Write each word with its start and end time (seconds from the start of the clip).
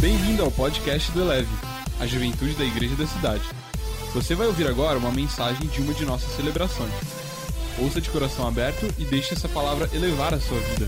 Bem-vindo 0.00 0.42
ao 0.42 0.50
podcast 0.50 1.12
do 1.12 1.20
Eleve, 1.20 1.50
a 2.00 2.06
juventude 2.06 2.54
da 2.54 2.64
igreja 2.64 2.96
da 2.96 3.06
cidade. 3.06 3.44
Você 4.14 4.34
vai 4.34 4.46
ouvir 4.46 4.66
agora 4.66 4.98
uma 4.98 5.12
mensagem 5.12 5.68
de 5.68 5.82
uma 5.82 5.92
de 5.92 6.06
nossas 6.06 6.34
celebrações. 6.36 6.90
Ouça 7.78 8.00
de 8.00 8.08
coração 8.08 8.48
aberto 8.48 8.86
e 8.98 9.04
deixe 9.04 9.34
essa 9.34 9.46
palavra 9.46 9.94
elevar 9.94 10.32
a 10.32 10.40
sua 10.40 10.58
vida. 10.58 10.86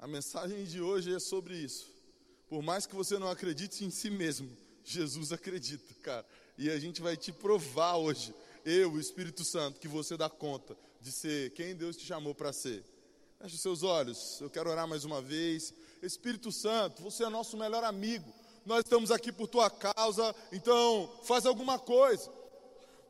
A 0.00 0.08
mensagem 0.08 0.64
de 0.64 0.80
hoje 0.80 1.14
é 1.14 1.20
sobre 1.20 1.54
isso. 1.54 1.86
Por 2.48 2.60
mais 2.60 2.84
que 2.84 2.96
você 2.96 3.20
não 3.20 3.30
acredite 3.30 3.84
em 3.84 3.90
si 3.90 4.10
mesmo, 4.10 4.50
Jesus 4.82 5.30
acredita, 5.30 5.94
cara. 6.02 6.26
E 6.58 6.68
a 6.68 6.78
gente 6.80 7.00
vai 7.00 7.16
te 7.16 7.30
provar 7.30 7.94
hoje, 7.98 8.34
eu, 8.64 8.94
o 8.94 9.00
Espírito 9.00 9.44
Santo, 9.44 9.78
que 9.78 9.86
você 9.86 10.16
dá 10.16 10.28
conta 10.28 10.76
de 11.00 11.12
ser 11.12 11.50
quem 11.50 11.76
Deus 11.76 11.96
te 11.96 12.04
chamou 12.04 12.34
para 12.34 12.52
ser. 12.52 12.82
Feche 13.40 13.56
seus 13.56 13.84
olhos, 13.84 14.40
eu 14.40 14.50
quero 14.50 14.68
orar 14.68 14.88
mais 14.88 15.04
uma 15.04 15.22
vez. 15.22 15.72
Espírito 16.02 16.50
Santo, 16.50 17.00
você 17.00 17.22
é 17.22 17.28
nosso 17.28 17.56
melhor 17.56 17.84
amigo. 17.84 18.32
Nós 18.66 18.80
estamos 18.80 19.12
aqui 19.12 19.30
por 19.30 19.46
tua 19.46 19.70
causa, 19.70 20.34
então 20.50 21.08
faz 21.22 21.46
alguma 21.46 21.78
coisa 21.78 22.28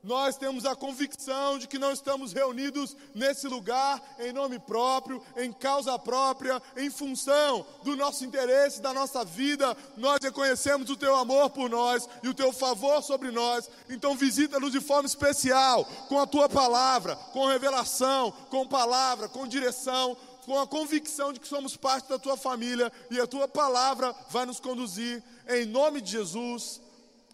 nós 0.02 0.36
temos 0.36 0.64
a 0.64 0.76
convicção 0.76 1.58
de 1.58 1.66
que 1.66 1.78
não 1.78 1.92
estamos 1.92 2.32
reunidos 2.32 2.96
nesse 3.14 3.48
lugar 3.48 4.00
em 4.18 4.32
nome 4.32 4.58
próprio, 4.58 5.22
em 5.36 5.52
causa 5.52 5.98
própria, 5.98 6.62
em 6.76 6.88
função 6.88 7.66
do 7.82 7.96
nosso 7.96 8.24
interesse, 8.24 8.80
da 8.80 8.94
nossa 8.94 9.24
vida. 9.24 9.76
Nós 9.96 10.20
reconhecemos 10.22 10.88
o 10.88 10.96
teu 10.96 11.16
amor 11.16 11.50
por 11.50 11.68
nós 11.68 12.08
e 12.22 12.28
o 12.28 12.34
teu 12.34 12.52
favor 12.52 13.02
sobre 13.02 13.30
nós. 13.30 13.68
Então, 13.88 14.16
visita-nos 14.16 14.72
de 14.72 14.80
forma 14.80 15.06
especial, 15.06 15.84
com 16.08 16.20
a 16.20 16.26
tua 16.26 16.48
palavra, 16.48 17.16
com 17.32 17.46
revelação, 17.46 18.30
com 18.50 18.66
palavra, 18.66 19.28
com 19.28 19.46
direção, 19.46 20.16
com 20.44 20.58
a 20.58 20.66
convicção 20.66 21.32
de 21.32 21.40
que 21.40 21.48
somos 21.48 21.76
parte 21.76 22.08
da 22.08 22.18
tua 22.18 22.36
família 22.36 22.90
e 23.10 23.20
a 23.20 23.26
tua 23.26 23.48
palavra 23.48 24.14
vai 24.30 24.46
nos 24.46 24.60
conduzir. 24.60 25.22
Em 25.46 25.66
nome 25.66 26.00
de 26.00 26.12
Jesus. 26.12 26.80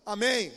Amém. 0.05 0.53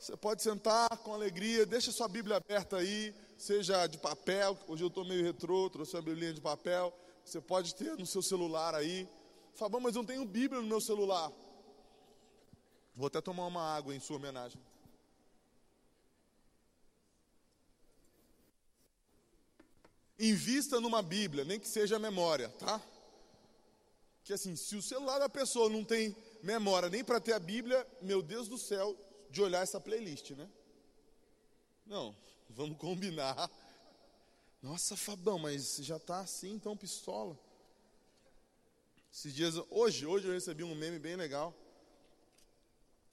Você 0.00 0.16
pode 0.16 0.42
sentar 0.42 0.88
com 1.04 1.12
alegria, 1.12 1.66
deixa 1.66 1.92
sua 1.92 2.08
Bíblia 2.08 2.38
aberta 2.38 2.78
aí, 2.78 3.14
seja 3.36 3.86
de 3.86 3.98
papel, 3.98 4.58
hoje 4.66 4.82
eu 4.82 4.88
estou 4.88 5.04
meio 5.04 5.22
retrô, 5.22 5.68
trouxe 5.68 5.94
uma 5.94 6.00
Bíblia 6.00 6.32
de 6.32 6.40
papel, 6.40 6.90
você 7.22 7.38
pode 7.38 7.74
ter 7.74 7.98
no 7.98 8.06
seu 8.06 8.22
celular 8.22 8.74
aí. 8.74 9.06
Fala, 9.54 9.78
mas 9.78 9.94
eu 9.94 10.00
não 10.00 10.06
tenho 10.06 10.24
Bíblia 10.24 10.62
no 10.62 10.66
meu 10.66 10.80
celular. 10.80 11.30
Vou 12.96 13.08
até 13.08 13.20
tomar 13.20 13.46
uma 13.46 13.62
água 13.62 13.94
em 13.94 14.00
sua 14.00 14.16
homenagem. 14.16 14.58
Invista 20.18 20.80
numa 20.80 21.02
Bíblia, 21.02 21.44
nem 21.44 21.60
que 21.60 21.68
seja 21.68 21.98
memória, 21.98 22.48
tá? 22.58 22.80
Que 24.24 24.32
assim, 24.32 24.56
se 24.56 24.76
o 24.76 24.82
celular 24.82 25.18
da 25.18 25.28
pessoa 25.28 25.68
não 25.68 25.84
tem 25.84 26.16
memória 26.42 26.88
nem 26.88 27.04
para 27.04 27.20
ter 27.20 27.34
a 27.34 27.38
Bíblia, 27.38 27.86
meu 28.00 28.22
Deus 28.22 28.48
do 28.48 28.56
céu, 28.56 28.96
de 29.30 29.40
olhar 29.42 29.62
essa 29.62 29.80
playlist, 29.80 30.30
né? 30.32 30.48
Não, 31.86 32.14
vamos 32.50 32.76
combinar. 32.78 33.50
Nossa, 34.62 34.96
Fabão, 34.96 35.38
mas 35.38 35.76
já 35.76 35.96
está 35.96 36.20
assim, 36.20 36.52
então 36.52 36.76
pistola. 36.76 37.38
Esses 39.12 39.34
dias, 39.34 39.54
hoje, 39.70 40.06
hoje 40.06 40.26
eu 40.28 40.32
recebi 40.32 40.62
um 40.62 40.74
meme 40.74 40.98
bem 40.98 41.16
legal, 41.16 41.54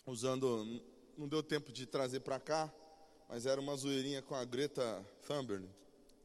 usando, 0.05 0.81
não 1.17 1.27
deu 1.27 1.41
tempo 1.41 1.71
de 1.71 1.85
trazer 1.85 2.19
para 2.19 2.39
cá, 2.39 2.71
mas 3.27 3.45
era 3.45 3.59
uma 3.59 3.75
zoeirinha 3.75 4.21
com 4.21 4.35
a 4.35 4.45
Greta 4.45 5.03
Thunberg, 5.25 5.67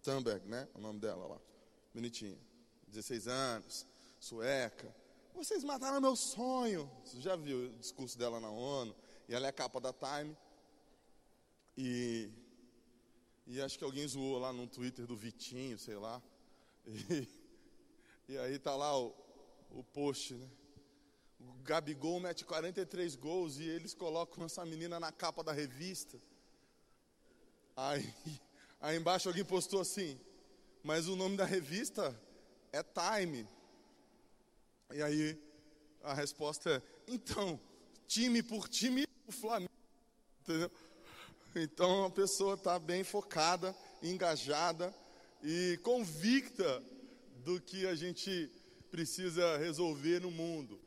Thunberg, 0.02 0.46
né? 0.46 0.68
O 0.74 0.80
nome 0.80 0.98
dela 0.98 1.27
lá, 1.27 1.40
bonitinha, 1.94 2.36
16 2.88 3.28
anos, 3.28 3.86
sueca. 4.20 4.94
Vocês 5.34 5.64
mataram 5.64 6.00
meu 6.00 6.14
sonho. 6.14 6.90
Você 7.04 7.20
já 7.20 7.34
viu 7.34 7.66
o 7.66 7.78
discurso 7.78 8.18
dela 8.18 8.38
na 8.38 8.50
ONU? 8.50 8.94
E 9.32 9.34
ela 9.34 9.46
é 9.46 9.48
a 9.48 9.52
capa 9.52 9.80
da 9.80 9.94
Time. 9.94 10.36
E, 11.74 12.30
e 13.46 13.62
acho 13.62 13.78
que 13.78 13.84
alguém 13.84 14.06
zoou 14.06 14.38
lá 14.38 14.52
no 14.52 14.66
Twitter 14.66 15.06
do 15.06 15.16
Vitinho, 15.16 15.78
sei 15.78 15.96
lá. 15.96 16.22
E, 16.86 17.26
e 18.28 18.36
aí 18.36 18.58
tá 18.58 18.76
lá 18.76 18.94
o, 18.94 19.14
o 19.70 19.82
post, 19.82 20.34
né? 20.34 20.50
O 21.40 21.54
Gabigol 21.62 22.20
mete 22.20 22.44
43 22.44 23.16
gols 23.16 23.56
e 23.56 23.62
eles 23.62 23.94
colocam 23.94 24.44
essa 24.44 24.66
menina 24.66 25.00
na 25.00 25.10
capa 25.10 25.42
da 25.42 25.50
revista. 25.50 26.20
Aí, 27.74 28.14
aí 28.82 28.98
embaixo 28.98 29.30
alguém 29.30 29.46
postou 29.46 29.80
assim, 29.80 30.20
mas 30.82 31.08
o 31.08 31.16
nome 31.16 31.38
da 31.38 31.46
revista 31.46 32.14
é 32.70 32.82
Time. 32.82 33.48
E 34.92 35.02
aí 35.02 35.42
a 36.02 36.12
resposta 36.12 36.70
é, 36.70 36.82
então, 37.10 37.58
time 38.06 38.42
por 38.42 38.68
time, 38.68 39.06
o 39.27 39.33
Flamengo. 39.33 39.70
Entendeu? 40.42 40.70
Então 41.55 42.06
a 42.06 42.10
pessoa 42.10 42.55
está 42.55 42.78
bem 42.78 43.05
focada, 43.05 43.77
engajada 44.02 44.94
e 45.42 45.78
convicta 45.83 46.83
do 47.44 47.61
que 47.61 47.86
a 47.86 47.94
gente 47.94 48.50
precisa 48.90 49.56
resolver 49.58 50.20
no 50.20 50.30
mundo. 50.30 50.80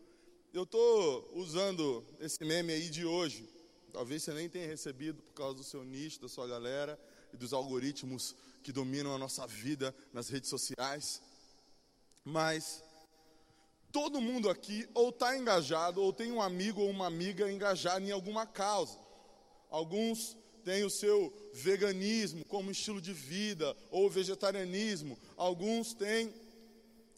Eu 0.54 0.64
estou 0.64 1.30
usando 1.34 2.06
esse 2.20 2.44
meme 2.44 2.74
aí 2.74 2.90
de 2.90 3.06
hoje. 3.06 3.48
Talvez 3.92 4.24
você 4.24 4.34
nem 4.34 4.50
tenha 4.50 4.68
recebido 4.68 5.22
por 5.22 5.34
causa 5.34 5.56
do 5.56 5.64
seu 5.64 5.84
nicho, 5.84 6.22
da 6.22 6.30
sua 6.30 6.48
galera 6.48 7.00
e 7.34 7.38
dos 7.38 7.54
algoritmos 7.54 8.36
que 8.64 8.72
dominam 8.72 9.14
a 9.14 9.18
nossa 9.18 9.46
vida 9.46 9.94
nas 10.14 10.30
redes 10.30 10.50
sociais. 10.50 11.22
Mas 12.24 12.82
todo 13.96 14.20
mundo 14.20 14.50
aqui 14.50 14.86
ou 14.94 15.08
está 15.08 15.38
engajado, 15.38 16.02
ou 16.02 16.12
tem 16.12 16.30
um 16.30 16.42
amigo 16.42 16.82
ou 16.82 16.90
uma 16.90 17.08
amiga 17.08 17.50
engajada 17.50 18.06
em 18.06 18.12
alguma 18.12 18.46
causa. 18.46 19.00
Alguns 19.70 20.36
têm 20.66 20.84
o 20.84 20.90
seu 20.90 21.34
veganismo 21.54 22.44
como 22.44 22.72
estilo 22.72 23.00
de 23.00 23.14
vida, 23.14 23.74
ou 23.90 24.10
vegetarianismo. 24.10 25.18
Alguns 25.38 25.94
têm 25.94 26.34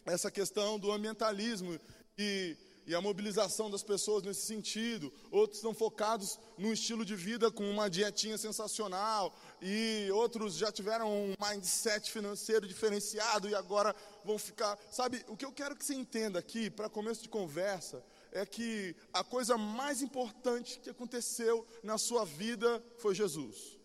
essa 0.06 0.30
questão 0.30 0.78
do 0.78 0.92
ambientalismo 0.92 1.76
e 2.16 2.56
e 2.88 2.94
a 2.94 3.02
mobilização 3.02 3.70
das 3.70 3.82
pessoas 3.82 4.22
nesse 4.22 4.46
sentido. 4.46 5.12
Outros 5.30 5.58
estão 5.58 5.74
focados 5.74 6.38
no 6.56 6.72
estilo 6.72 7.04
de 7.04 7.14
vida 7.14 7.50
com 7.50 7.70
uma 7.70 7.90
dietinha 7.90 8.38
sensacional, 8.38 9.36
e 9.60 10.08
outros 10.10 10.56
já 10.56 10.72
tiveram 10.72 11.12
um 11.12 11.34
mindset 11.38 12.10
financeiro 12.10 12.66
diferenciado 12.66 13.46
e 13.46 13.54
agora 13.54 13.94
vão 14.24 14.38
ficar. 14.38 14.78
Sabe, 14.90 15.22
o 15.28 15.36
que 15.36 15.44
eu 15.44 15.52
quero 15.52 15.76
que 15.76 15.84
você 15.84 15.94
entenda 15.94 16.38
aqui, 16.38 16.70
para 16.70 16.88
começo 16.88 17.22
de 17.22 17.28
conversa, 17.28 18.02
é 18.32 18.46
que 18.46 18.96
a 19.12 19.22
coisa 19.22 19.58
mais 19.58 20.00
importante 20.00 20.80
que 20.80 20.88
aconteceu 20.88 21.66
na 21.82 21.98
sua 21.98 22.24
vida 22.24 22.82
foi 22.96 23.14
Jesus. 23.14 23.76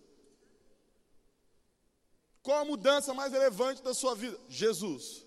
Qual 2.42 2.58
a 2.58 2.66
mudança 2.66 3.14
mais 3.14 3.34
relevante 3.34 3.84
da 3.84 3.94
sua 3.94 4.16
vida? 4.16 4.40
Jesus. 4.48 5.23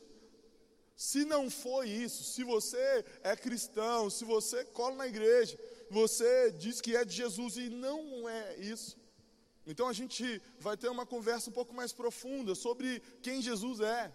Se 0.97 1.27
não 1.27 1.51
foi 1.51 1.91
isso, 1.91 2.25
se 2.25 2.43
você 2.43 3.05
é 3.23 3.37
cristão, 3.37 4.09
se 4.09 4.25
você 4.25 4.65
cola 4.65 4.97
na 4.97 5.07
igreja, 5.07 5.59
você 5.91 6.51
diz 6.53 6.81
que 6.81 6.97
é 6.97 7.05
de 7.05 7.15
Jesus 7.15 7.59
e 7.59 7.69
não 7.69 8.27
é 8.27 8.57
isso. 8.57 8.97
Então 9.67 9.89
a 9.89 9.93
gente 9.93 10.41
vai 10.59 10.77
ter 10.77 10.89
uma 10.89 11.05
conversa 11.05 11.51
um 11.51 11.53
pouco 11.53 11.75
mais 11.75 11.93
profunda 11.93 12.55
sobre 12.55 13.01
quem 13.23 13.43
Jesus 13.43 13.81
é. 13.81 14.11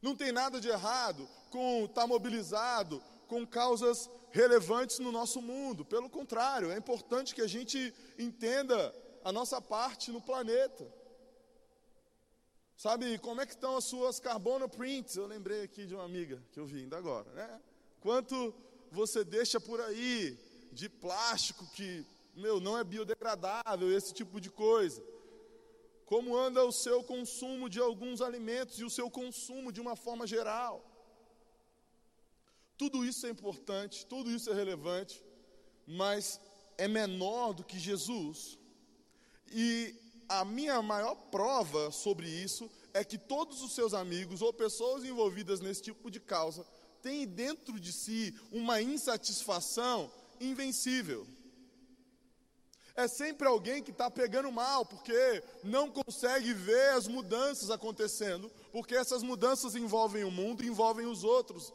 Não 0.00 0.14
tem 0.14 0.30
nada 0.30 0.60
de 0.60 0.68
errado 0.68 1.28
com 1.50 1.86
estar 1.86 2.06
mobilizado 2.06 3.02
com 3.26 3.46
causas 3.46 4.08
relevantes 4.30 5.00
no 5.00 5.10
nosso 5.10 5.42
mundo. 5.42 5.84
Pelo 5.84 6.08
contrário, 6.08 6.70
é 6.70 6.76
importante 6.76 7.34
que 7.34 7.42
a 7.42 7.48
gente 7.48 7.92
entenda 8.18 8.94
a 9.24 9.32
nossa 9.32 9.60
parte 9.60 10.12
no 10.12 10.20
planeta. 10.20 10.99
Sabe, 12.82 13.18
como 13.18 13.42
é 13.42 13.44
que 13.44 13.52
estão 13.52 13.76
as 13.76 13.84
suas 13.84 14.18
carbono 14.18 14.66
prints? 14.66 15.14
Eu 15.14 15.26
lembrei 15.26 15.64
aqui 15.64 15.84
de 15.84 15.94
uma 15.94 16.06
amiga 16.10 16.42
que 16.50 16.58
eu 16.58 16.64
vi 16.64 16.78
ainda 16.78 16.96
agora, 16.96 17.30
né? 17.32 17.60
Quanto 18.00 18.54
você 18.90 19.22
deixa 19.22 19.60
por 19.60 19.82
aí 19.82 20.38
de 20.72 20.88
plástico 20.88 21.66
que, 21.74 22.06
meu, 22.34 22.58
não 22.58 22.78
é 22.78 22.82
biodegradável, 22.82 23.94
esse 23.94 24.14
tipo 24.14 24.40
de 24.40 24.48
coisa. 24.48 25.02
Como 26.06 26.34
anda 26.34 26.64
o 26.64 26.72
seu 26.72 27.04
consumo 27.04 27.68
de 27.68 27.78
alguns 27.78 28.22
alimentos 28.22 28.78
e 28.78 28.84
o 28.84 28.88
seu 28.88 29.10
consumo 29.10 29.70
de 29.70 29.80
uma 29.82 29.94
forma 29.94 30.26
geral. 30.26 30.74
Tudo 32.78 33.04
isso 33.04 33.26
é 33.26 33.28
importante, 33.28 34.06
tudo 34.06 34.30
isso 34.30 34.48
é 34.48 34.54
relevante, 34.54 35.22
mas 35.86 36.40
é 36.78 36.88
menor 36.88 37.52
do 37.52 37.62
que 37.62 37.78
Jesus. 37.78 38.58
E 39.52 39.99
a 40.30 40.44
minha 40.44 40.80
maior 40.80 41.16
prova 41.28 41.90
sobre 41.90 42.28
isso 42.28 42.70
é 42.94 43.02
que 43.02 43.18
todos 43.18 43.62
os 43.62 43.72
seus 43.72 43.92
amigos 43.92 44.40
ou 44.40 44.52
pessoas 44.52 45.02
envolvidas 45.04 45.60
nesse 45.60 45.82
tipo 45.82 46.08
de 46.08 46.20
causa 46.20 46.64
têm 47.02 47.26
dentro 47.26 47.80
de 47.80 47.92
si 47.92 48.32
uma 48.52 48.80
insatisfação 48.80 50.10
invencível. 50.40 51.26
é 52.94 53.08
sempre 53.08 53.48
alguém 53.48 53.82
que 53.82 53.90
está 53.90 54.10
pegando 54.10 54.52
mal, 54.52 54.84
porque 54.84 55.42
não 55.64 55.90
consegue 55.90 56.52
ver 56.52 56.90
as 56.90 57.08
mudanças 57.08 57.70
acontecendo, 57.70 58.50
porque 58.70 58.94
essas 58.94 59.22
mudanças 59.22 59.74
envolvem 59.74 60.22
o 60.22 60.30
mundo 60.30 60.64
envolvem 60.64 61.06
os 61.06 61.24
outros. 61.24 61.72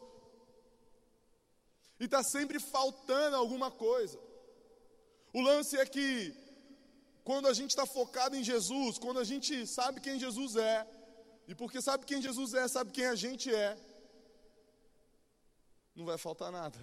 E 1.99 2.05
está 2.05 2.23
sempre 2.23 2.59
faltando 2.59 3.35
alguma 3.35 3.69
coisa. 3.71 4.19
O 5.33 5.41
lance 5.41 5.75
é 5.77 5.85
que, 5.85 6.33
quando 7.25 7.47
a 7.47 7.53
gente 7.53 7.71
está 7.71 7.87
focado 7.87 8.35
em 8.35 8.43
Jesus, 8.43 8.99
quando 8.99 9.19
a 9.19 9.23
gente 9.23 9.65
sabe 9.65 9.99
quem 9.99 10.19
Jesus 10.19 10.55
é, 10.55 10.87
e 11.47 11.55
porque 11.55 11.81
sabe 11.81 12.05
quem 12.05 12.21
Jesus 12.21 12.53
é, 12.53 12.67
sabe 12.67 12.91
quem 12.91 13.07
a 13.07 13.15
gente 13.15 13.53
é, 13.53 13.75
não 15.95 16.05
vai 16.05 16.19
faltar 16.19 16.51
nada. 16.51 16.77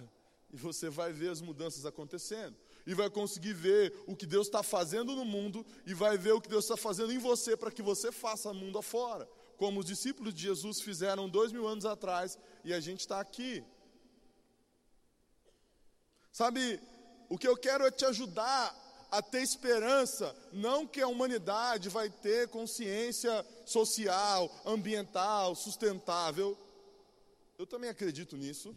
E 0.51 0.57
você 0.57 0.89
vai 0.89 1.11
ver 1.11 1.29
as 1.29 1.41
mudanças 1.41 1.85
acontecendo. 1.85 2.55
E 2.85 2.93
vai 2.93 3.09
conseguir 3.09 3.53
ver 3.53 3.93
o 4.05 4.15
que 4.15 4.25
Deus 4.25 4.47
está 4.47 4.61
fazendo 4.61 5.15
no 5.15 5.25
mundo. 5.25 5.65
E 5.85 5.93
vai 5.95 6.15
ver 6.15 6.33
o 6.33 6.41
que 6.41 6.49
Deus 6.49 6.65
está 6.65 6.77
fazendo 6.77 7.11
em 7.11 7.17
você 7.17 7.57
para 7.57 7.71
que 7.71 7.81
você 7.81 8.11
faça 8.11 8.53
mundo 8.53 8.77
afora. 8.77 9.27
Como 9.57 9.79
os 9.79 9.85
discípulos 9.85 10.33
de 10.33 10.43
Jesus 10.43 10.79
fizeram 10.79 11.27
dois 11.27 11.51
mil 11.51 11.67
anos 11.67 11.85
atrás. 11.85 12.37
E 12.63 12.71
a 12.71 12.79
gente 12.79 12.99
está 12.99 13.19
aqui. 13.19 13.63
Sabe, 16.31 16.79
o 17.29 17.37
que 17.37 17.47
eu 17.47 17.57
quero 17.57 17.85
é 17.85 17.91
te 17.91 18.05
ajudar 18.05 18.82
a 19.13 19.21
ter 19.21 19.43
esperança, 19.43 20.35
não 20.51 20.87
que 20.87 20.99
a 20.99 21.07
humanidade 21.07 21.87
vai 21.87 22.09
ter 22.09 22.47
consciência 22.47 23.45
social, 23.63 24.51
ambiental, 24.65 25.53
sustentável. 25.53 26.57
Eu 27.55 27.67
também 27.67 27.91
acredito 27.91 28.35
nisso, 28.35 28.75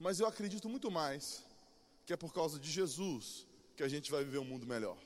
mas 0.00 0.18
eu 0.18 0.26
acredito 0.26 0.68
muito 0.68 0.90
mais 0.90 1.44
que 2.04 2.12
é 2.12 2.16
por 2.16 2.34
causa 2.34 2.58
de 2.58 2.68
Jesus 2.68 3.46
que 3.76 3.84
a 3.84 3.88
gente 3.88 4.10
vai 4.10 4.24
viver 4.24 4.38
um 4.38 4.44
mundo 4.44 4.66
melhor. 4.66 4.98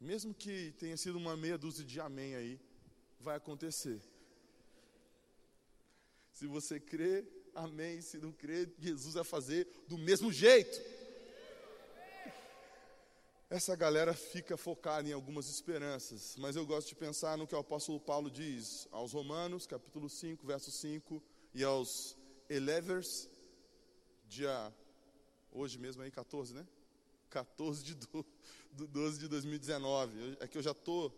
Mesmo 0.00 0.32
que 0.32 0.72
tenha 0.78 0.96
sido 0.96 1.18
uma 1.18 1.36
meia 1.36 1.58
dúzia 1.58 1.84
de 1.84 2.00
amém 2.00 2.36
aí, 2.36 2.60
vai 3.18 3.36
acontecer. 3.36 4.00
Se 6.32 6.46
você 6.46 6.78
crê, 6.78 7.24
amém. 7.52 8.00
Se 8.00 8.16
não 8.18 8.30
crê, 8.30 8.68
Jesus 8.78 9.14
vai 9.14 9.24
fazer 9.24 9.66
do 9.88 9.98
mesmo 9.98 10.32
jeito. 10.32 11.01
Essa 13.52 13.76
galera 13.76 14.14
fica 14.14 14.56
focada 14.56 15.06
em 15.06 15.12
algumas 15.12 15.46
esperanças, 15.46 16.36
mas 16.38 16.56
eu 16.56 16.64
gosto 16.64 16.88
de 16.88 16.94
pensar 16.94 17.36
no 17.36 17.46
que 17.46 17.54
o 17.54 17.58
apóstolo 17.58 18.00
Paulo 18.00 18.30
diz 18.30 18.88
aos 18.90 19.12
Romanos, 19.12 19.66
capítulo 19.66 20.08
5, 20.08 20.46
verso 20.46 20.70
5, 20.70 21.22
e 21.52 21.62
aos 21.62 22.16
Elevers, 22.48 23.28
dia 24.26 24.72
hoje 25.52 25.78
mesmo 25.78 26.02
aí 26.02 26.10
14, 26.10 26.54
né? 26.54 26.66
14 27.28 27.84
de 27.84 27.94
12 28.72 29.18
de 29.18 29.28
2019. 29.28 30.38
É 30.40 30.48
que 30.48 30.56
eu 30.56 30.62
já 30.62 30.70
estou 30.70 31.10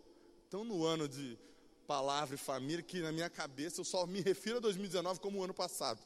tão 0.49 0.65
no 0.65 0.85
ano 0.85 1.07
de 1.07 1.39
palavra 1.87 2.35
e 2.35 2.37
família 2.37 2.83
que 2.83 2.99
na 2.99 3.13
minha 3.13 3.29
cabeça 3.29 3.79
eu 3.79 3.85
só 3.85 4.05
me 4.05 4.19
refiro 4.19 4.57
a 4.57 4.59
2019 4.59 5.21
como 5.21 5.39
o 5.39 5.43
ano 5.45 5.53
passado. 5.53 6.01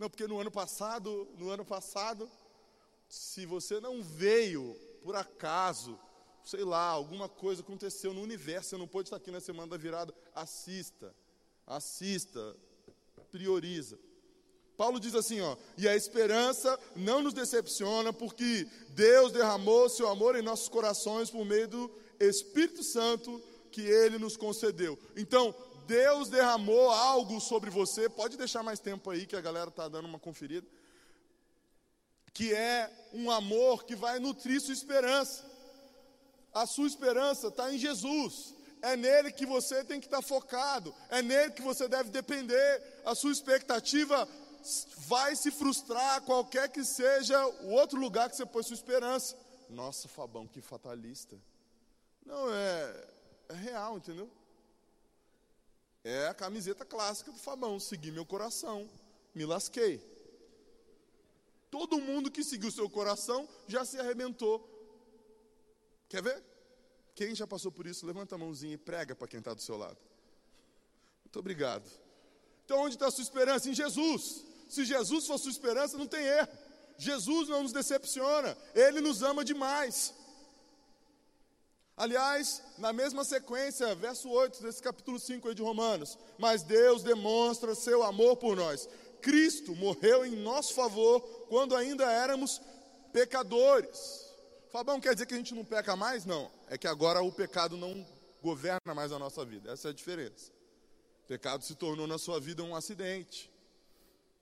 Não, 0.00 0.10
porque 0.10 0.26
no 0.26 0.40
ano 0.40 0.50
passado, 0.50 1.28
no 1.38 1.48
ano 1.48 1.64
passado, 1.64 2.28
se 3.08 3.46
você 3.46 3.78
não 3.78 4.02
veio 4.02 4.76
por 5.02 5.16
acaso, 5.16 5.98
sei 6.44 6.64
lá, 6.64 6.86
alguma 6.86 7.28
coisa 7.28 7.62
aconteceu 7.62 8.14
no 8.14 8.22
universo, 8.22 8.70
você 8.70 8.76
não 8.76 8.88
pode 8.88 9.06
estar 9.06 9.16
aqui 9.16 9.30
na 9.30 9.40
semana 9.40 9.68
da 9.68 9.76
virada, 9.76 10.14
assista, 10.34 11.14
assista, 11.66 12.56
prioriza. 13.30 13.98
Paulo 14.76 14.98
diz 14.98 15.14
assim, 15.14 15.40
ó, 15.40 15.56
e 15.76 15.86
a 15.86 15.94
esperança 15.94 16.78
não 16.96 17.22
nos 17.22 17.34
decepciona, 17.34 18.12
porque 18.12 18.66
Deus 18.90 19.32
derramou 19.32 19.88
seu 19.88 20.08
amor 20.08 20.36
em 20.36 20.42
nossos 20.42 20.68
corações 20.68 21.30
por 21.30 21.44
meio 21.44 21.68
do 21.68 21.90
Espírito 22.18 22.82
Santo 22.82 23.40
que 23.70 23.82
ele 23.82 24.18
nos 24.18 24.36
concedeu. 24.36 24.98
Então, 25.16 25.54
Deus 25.86 26.28
derramou 26.28 26.90
algo 26.90 27.40
sobre 27.40 27.70
você, 27.70 28.08
pode 28.08 28.36
deixar 28.36 28.62
mais 28.62 28.80
tempo 28.80 29.10
aí 29.10 29.26
que 29.26 29.36
a 29.36 29.40
galera 29.40 29.68
está 29.68 29.88
dando 29.88 30.06
uma 30.06 30.18
conferida, 30.18 30.66
que 32.32 32.52
é 32.54 32.90
um 33.12 33.30
amor 33.30 33.84
que 33.84 33.94
vai 33.94 34.18
nutrir 34.18 34.60
sua 34.60 34.72
esperança. 34.72 35.44
A 36.52 36.66
sua 36.66 36.86
esperança 36.86 37.48
está 37.48 37.72
em 37.72 37.78
Jesus, 37.78 38.54
é 38.82 38.96
nele 38.96 39.32
que 39.32 39.46
você 39.46 39.82
tem 39.84 40.00
que 40.00 40.06
estar 40.06 40.18
tá 40.18 40.22
focado, 40.22 40.94
é 41.08 41.22
nele 41.22 41.52
que 41.52 41.62
você 41.62 41.88
deve 41.88 42.10
depender. 42.10 42.82
A 43.04 43.14
sua 43.14 43.32
expectativa 43.32 44.28
vai 44.98 45.34
se 45.34 45.50
frustrar, 45.50 46.22
qualquer 46.22 46.68
que 46.68 46.84
seja 46.84 47.46
o 47.62 47.70
outro 47.70 47.98
lugar 47.98 48.28
que 48.28 48.36
você 48.36 48.46
pôs 48.46 48.66
sua 48.66 48.74
esperança. 48.74 49.36
Nossa, 49.68 50.08
Fabão, 50.08 50.46
que 50.46 50.60
fatalista. 50.60 51.36
Não, 52.24 52.52
é, 52.52 53.06
é 53.48 53.54
real, 53.54 53.96
entendeu? 53.96 54.30
É 56.04 56.28
a 56.28 56.34
camiseta 56.34 56.84
clássica 56.84 57.32
do 57.32 57.38
Fabão, 57.38 57.78
segui 57.80 58.10
meu 58.10 58.26
coração, 58.26 58.88
me 59.34 59.46
lasquei. 59.46 60.11
Todo 61.72 61.98
mundo 61.98 62.30
que 62.30 62.44
seguiu 62.44 62.70
seu 62.70 62.88
coração 62.90 63.48
já 63.66 63.82
se 63.82 63.98
arrebentou. 63.98 64.56
Quer 66.06 66.22
ver? 66.22 66.44
Quem 67.14 67.34
já 67.34 67.46
passou 67.46 67.72
por 67.72 67.86
isso, 67.86 68.04
levanta 68.04 68.34
a 68.34 68.38
mãozinha 68.38 68.74
e 68.74 68.76
prega 68.76 69.16
para 69.16 69.26
quem 69.26 69.38
está 69.38 69.54
do 69.54 69.62
seu 69.62 69.78
lado. 69.78 69.96
Muito 71.24 71.38
obrigado. 71.38 71.90
Então, 72.62 72.78
onde 72.82 72.96
está 72.96 73.06
a 73.06 73.10
sua 73.10 73.22
esperança? 73.22 73.70
Em 73.70 73.74
Jesus. 73.74 74.44
Se 74.68 74.84
Jesus 74.84 75.26
for 75.26 75.38
sua 75.38 75.50
esperança, 75.50 75.96
não 75.96 76.06
tem 76.06 76.22
erro. 76.22 76.48
Jesus 76.98 77.48
não 77.48 77.62
nos 77.62 77.72
decepciona, 77.72 78.54
Ele 78.74 79.00
nos 79.00 79.22
ama 79.22 79.42
demais. 79.42 80.12
Aliás, 81.96 82.62
na 82.78 82.92
mesma 82.92 83.22
sequência, 83.24 83.94
verso 83.94 84.28
8 84.30 84.62
desse 84.62 84.82
capítulo 84.82 85.18
5 85.18 85.48
aí 85.48 85.54
de 85.54 85.62
Romanos, 85.62 86.18
mas 86.38 86.62
Deus 86.62 87.02
demonstra 87.02 87.74
seu 87.74 88.02
amor 88.02 88.36
por 88.36 88.56
nós. 88.56 88.88
Cristo 89.20 89.74
morreu 89.76 90.24
em 90.24 90.34
nosso 90.34 90.74
favor 90.74 91.20
quando 91.48 91.76
ainda 91.76 92.10
éramos 92.10 92.60
pecadores. 93.12 94.26
Fabão, 94.70 95.00
quer 95.00 95.12
dizer 95.12 95.26
que 95.26 95.34
a 95.34 95.36
gente 95.36 95.54
não 95.54 95.64
peca 95.64 95.94
mais? 95.94 96.24
Não, 96.24 96.50
é 96.68 96.78
que 96.78 96.86
agora 96.86 97.22
o 97.22 97.30
pecado 97.30 97.76
não 97.76 98.06
governa 98.42 98.94
mais 98.94 99.12
a 99.12 99.18
nossa 99.18 99.44
vida, 99.44 99.70
essa 99.70 99.88
é 99.88 99.90
a 99.90 99.94
diferença. 99.94 100.50
O 101.24 101.28
pecado 101.28 101.62
se 101.62 101.74
tornou 101.74 102.06
na 102.06 102.18
sua 102.18 102.40
vida 102.40 102.62
um 102.62 102.74
acidente. 102.74 103.50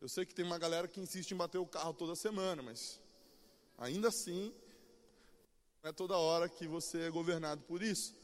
Eu 0.00 0.08
sei 0.08 0.24
que 0.24 0.34
tem 0.34 0.44
uma 0.44 0.58
galera 0.58 0.88
que 0.88 1.00
insiste 1.00 1.32
em 1.32 1.36
bater 1.36 1.58
o 1.58 1.66
carro 1.66 1.92
toda 1.92 2.14
semana, 2.14 2.62
mas 2.62 2.98
ainda 3.76 4.08
assim 4.08 4.54
não 5.82 5.90
é 5.90 5.92
toda 5.92 6.16
hora 6.16 6.48
que 6.48 6.66
você 6.66 7.02
é 7.02 7.10
governado 7.10 7.62
por 7.62 7.82
isso. 7.82 8.14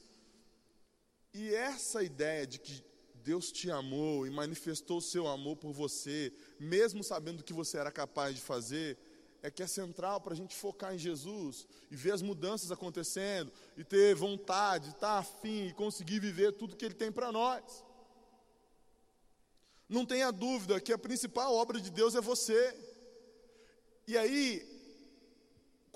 E 1.32 1.54
essa 1.54 2.02
ideia 2.02 2.46
de 2.46 2.58
que 2.58 2.84
Deus 3.14 3.50
te 3.50 3.70
amou 3.70 4.26
e 4.26 4.30
manifestou 4.30 4.98
o 4.98 5.02
seu 5.02 5.26
amor 5.26 5.56
por 5.56 5.72
você, 5.72 6.32
mesmo 6.60 7.02
sabendo 7.02 7.40
o 7.40 7.44
que 7.44 7.52
você 7.52 7.78
era 7.78 7.90
capaz 7.90 8.34
de 8.34 8.40
fazer, 8.40 8.98
é 9.42 9.50
que 9.50 9.62
é 9.62 9.66
central 9.66 10.20
para 10.20 10.32
a 10.32 10.36
gente 10.36 10.54
focar 10.54 10.94
em 10.94 10.98
Jesus 10.98 11.66
e 11.90 11.96
ver 11.96 12.12
as 12.12 12.22
mudanças 12.22 12.70
acontecendo 12.70 13.50
e 13.76 13.84
ter 13.84 14.14
vontade, 14.14 14.90
estar 14.90 15.18
afim 15.18 15.68
e 15.68 15.72
conseguir 15.72 16.20
viver 16.20 16.52
tudo 16.52 16.76
que 16.76 16.84
Ele 16.84 16.94
tem 16.94 17.10
para 17.10 17.32
nós. 17.32 17.84
Não 19.88 20.04
tenha 20.04 20.30
dúvida 20.30 20.80
que 20.80 20.92
a 20.92 20.98
principal 20.98 21.54
obra 21.54 21.80
de 21.80 21.90
Deus 21.90 22.14
é 22.14 22.20
você. 22.20 22.76
E 24.06 24.16
aí, 24.16 24.75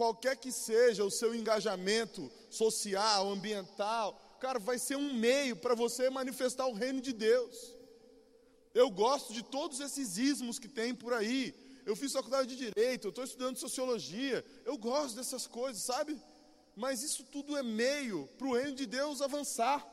qualquer 0.00 0.34
que 0.34 0.50
seja 0.50 1.04
o 1.04 1.10
seu 1.10 1.34
engajamento 1.34 2.32
social, 2.48 3.30
ambiental, 3.30 4.08
cara, 4.40 4.58
vai 4.58 4.78
ser 4.78 4.96
um 4.96 5.12
meio 5.12 5.54
para 5.56 5.74
você 5.74 6.08
manifestar 6.08 6.66
o 6.66 6.72
reino 6.72 7.02
de 7.02 7.12
Deus. 7.12 7.76
Eu 8.72 8.88
gosto 8.90 9.30
de 9.34 9.42
todos 9.42 9.78
esses 9.78 10.16
ismos 10.16 10.58
que 10.58 10.68
tem 10.68 10.94
por 10.94 11.12
aí. 11.12 11.42
Eu 11.84 11.94
fiz 11.94 12.14
faculdade 12.14 12.48
de 12.48 12.56
direito, 12.56 13.08
eu 13.08 13.10
estou 13.10 13.24
estudando 13.24 13.58
sociologia. 13.58 14.42
Eu 14.64 14.78
gosto 14.78 15.16
dessas 15.16 15.46
coisas, 15.46 15.82
sabe? 15.82 16.18
Mas 16.74 17.02
isso 17.02 17.22
tudo 17.24 17.54
é 17.58 17.62
meio 17.62 18.26
para 18.38 18.48
o 18.48 18.54
reino 18.54 18.76
de 18.76 18.86
Deus 18.86 19.20
avançar. 19.20 19.86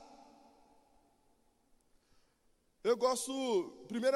Eu 2.82 2.96
gosto, 2.96 3.34
primeiro 3.90 4.16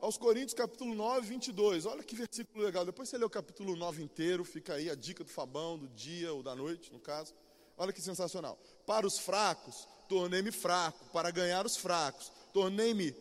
aos 0.00 0.16
Coríntios, 0.16 0.54
capítulo 0.54 0.94
9, 0.94 1.26
22. 1.26 1.86
Olha 1.86 2.02
que 2.02 2.16
versículo 2.16 2.64
legal. 2.64 2.84
Depois 2.84 3.08
você 3.08 3.18
lê 3.18 3.24
o 3.24 3.30
capítulo 3.30 3.76
9 3.76 4.02
inteiro, 4.02 4.44
fica 4.44 4.74
aí 4.74 4.88
a 4.88 4.94
dica 4.94 5.22
do 5.22 5.30
Fabão, 5.30 5.78
do 5.78 5.88
dia 5.88 6.32
ou 6.32 6.42
da 6.42 6.56
noite, 6.56 6.92
no 6.92 6.98
caso. 6.98 7.34
Olha 7.76 7.92
que 7.92 8.00
sensacional. 8.00 8.58
Para 8.86 9.06
os 9.06 9.18
fracos, 9.18 9.86
tornei-me 10.08 10.50
fraco, 10.50 11.04
para 11.12 11.30
ganhar 11.30 11.66
os 11.66 11.76
fracos. 11.76 12.32
Tornei-me 12.52 13.12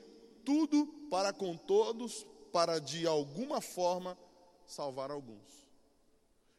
tudo 0.46 0.88
para 1.10 1.34
com 1.34 1.56
todos, 1.56 2.26
para 2.52 2.80
de 2.80 3.06
alguma 3.06 3.62
forma 3.62 4.18
salvar 4.66 5.12
alguns. 5.12 5.68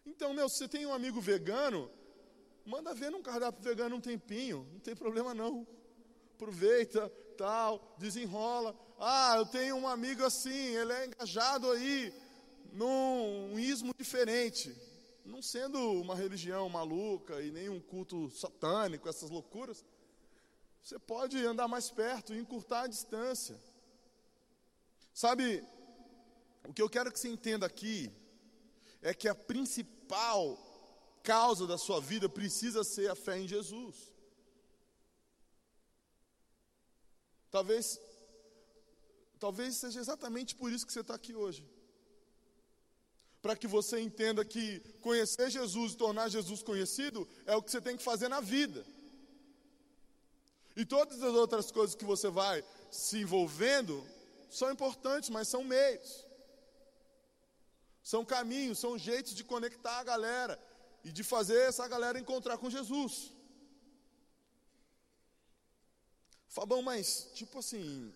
Então, 0.05 0.35
meu, 0.35 0.49
se 0.49 0.59
você 0.59 0.69
tem 0.69 0.87
um 0.87 0.93
amigo 0.93 1.21
vegano, 1.21 1.91
manda 2.65 2.95
ver 2.95 3.11
num 3.11 3.23
cardápio 3.23 3.62
vegano 3.62 3.97
um 3.97 4.00
tempinho, 4.00 4.67
não 4.73 4.81
tem 4.81 4.95
problema 4.95 5.33
não. 5.33 5.67
Aproveita, 6.35 7.11
tal, 7.37 7.97
desenrola. 7.99 8.75
Ah, 9.02 9.37
eu 9.38 9.47
tenho 9.47 9.76
um 9.76 9.88
amigo 9.88 10.23
assim, 10.23 10.76
ele 10.76 10.92
é 10.92 11.07
engajado 11.07 11.71
aí 11.71 12.12
num 12.71 13.59
ismo 13.59 13.95
diferente. 13.99 14.76
não 15.25 15.40
sendo 15.40 15.78
uma 16.02 16.14
religião 16.14 16.69
maluca 16.69 17.40
e 17.40 17.50
nem 17.50 17.71
um 17.71 17.80
culto 17.80 18.30
satânico, 18.30 19.09
essas 19.09 19.30
loucuras, 19.30 19.83
você 20.83 20.99
pode 20.99 21.38
andar 21.47 21.66
mais 21.66 21.90
perto 21.90 22.35
e 22.35 22.38
encurtar 22.38 22.83
a 22.83 22.88
distância. 22.88 23.59
Sabe, 25.14 25.64
o 26.69 26.73
que 26.75 26.83
eu 26.83 26.90
quero 26.90 27.11
que 27.11 27.19
você 27.19 27.28
entenda 27.28 27.64
aqui 27.64 28.12
é 29.00 29.14
que 29.14 29.28
a 29.28 29.35
principal 29.35 30.59
causa 31.23 31.66
da 31.66 31.78
sua 31.78 32.02
vida 32.02 32.28
precisa 32.28 32.85
ser 32.85 33.11
a 33.11 33.14
fé 33.14 33.38
em 33.38 33.49
Jesus. 33.49 34.12
Talvez, 37.50 37.99
talvez 39.40 39.76
seja 39.76 39.99
exatamente 39.99 40.54
por 40.54 40.70
isso 40.70 40.87
que 40.87 40.92
você 40.92 41.00
está 41.00 41.14
aqui 41.14 41.35
hoje. 41.35 41.66
Para 43.42 43.56
que 43.56 43.66
você 43.66 43.99
entenda 43.99 44.44
que 44.44 44.80
conhecer 45.00 45.50
Jesus 45.50 45.94
e 45.94 45.97
tornar 45.97 46.28
Jesus 46.28 46.62
conhecido 46.62 47.26
é 47.47 47.56
o 47.56 47.62
que 47.62 47.70
você 47.70 47.80
tem 47.80 47.97
que 47.97 48.02
fazer 48.02 48.28
na 48.28 48.40
vida. 48.40 48.85
E 50.76 50.85
todas 50.85 51.23
as 51.23 51.35
outras 51.35 51.70
coisas 51.70 51.97
que 51.97 52.04
você 52.04 52.28
vai 52.28 52.62
se 52.90 53.16
envolvendo 53.18 54.06
são 54.50 54.70
importantes, 54.70 55.30
mas 55.30 55.49
são 55.49 55.64
meios. 55.64 56.26
São 58.02 58.25
caminhos, 58.25 58.78
são 58.78 58.99
jeitos 58.99 59.35
de 59.35 59.42
conectar 59.42 59.99
a 59.99 60.04
galera 60.04 60.62
e 61.02 61.11
de 61.11 61.25
fazer 61.25 61.61
essa 61.68 61.88
galera 61.88 62.20
encontrar 62.20 62.59
com 62.59 62.68
Jesus. 62.68 63.32
Fabão, 66.49 66.82
mas, 66.82 67.28
tipo 67.32 67.59
assim, 67.61 68.12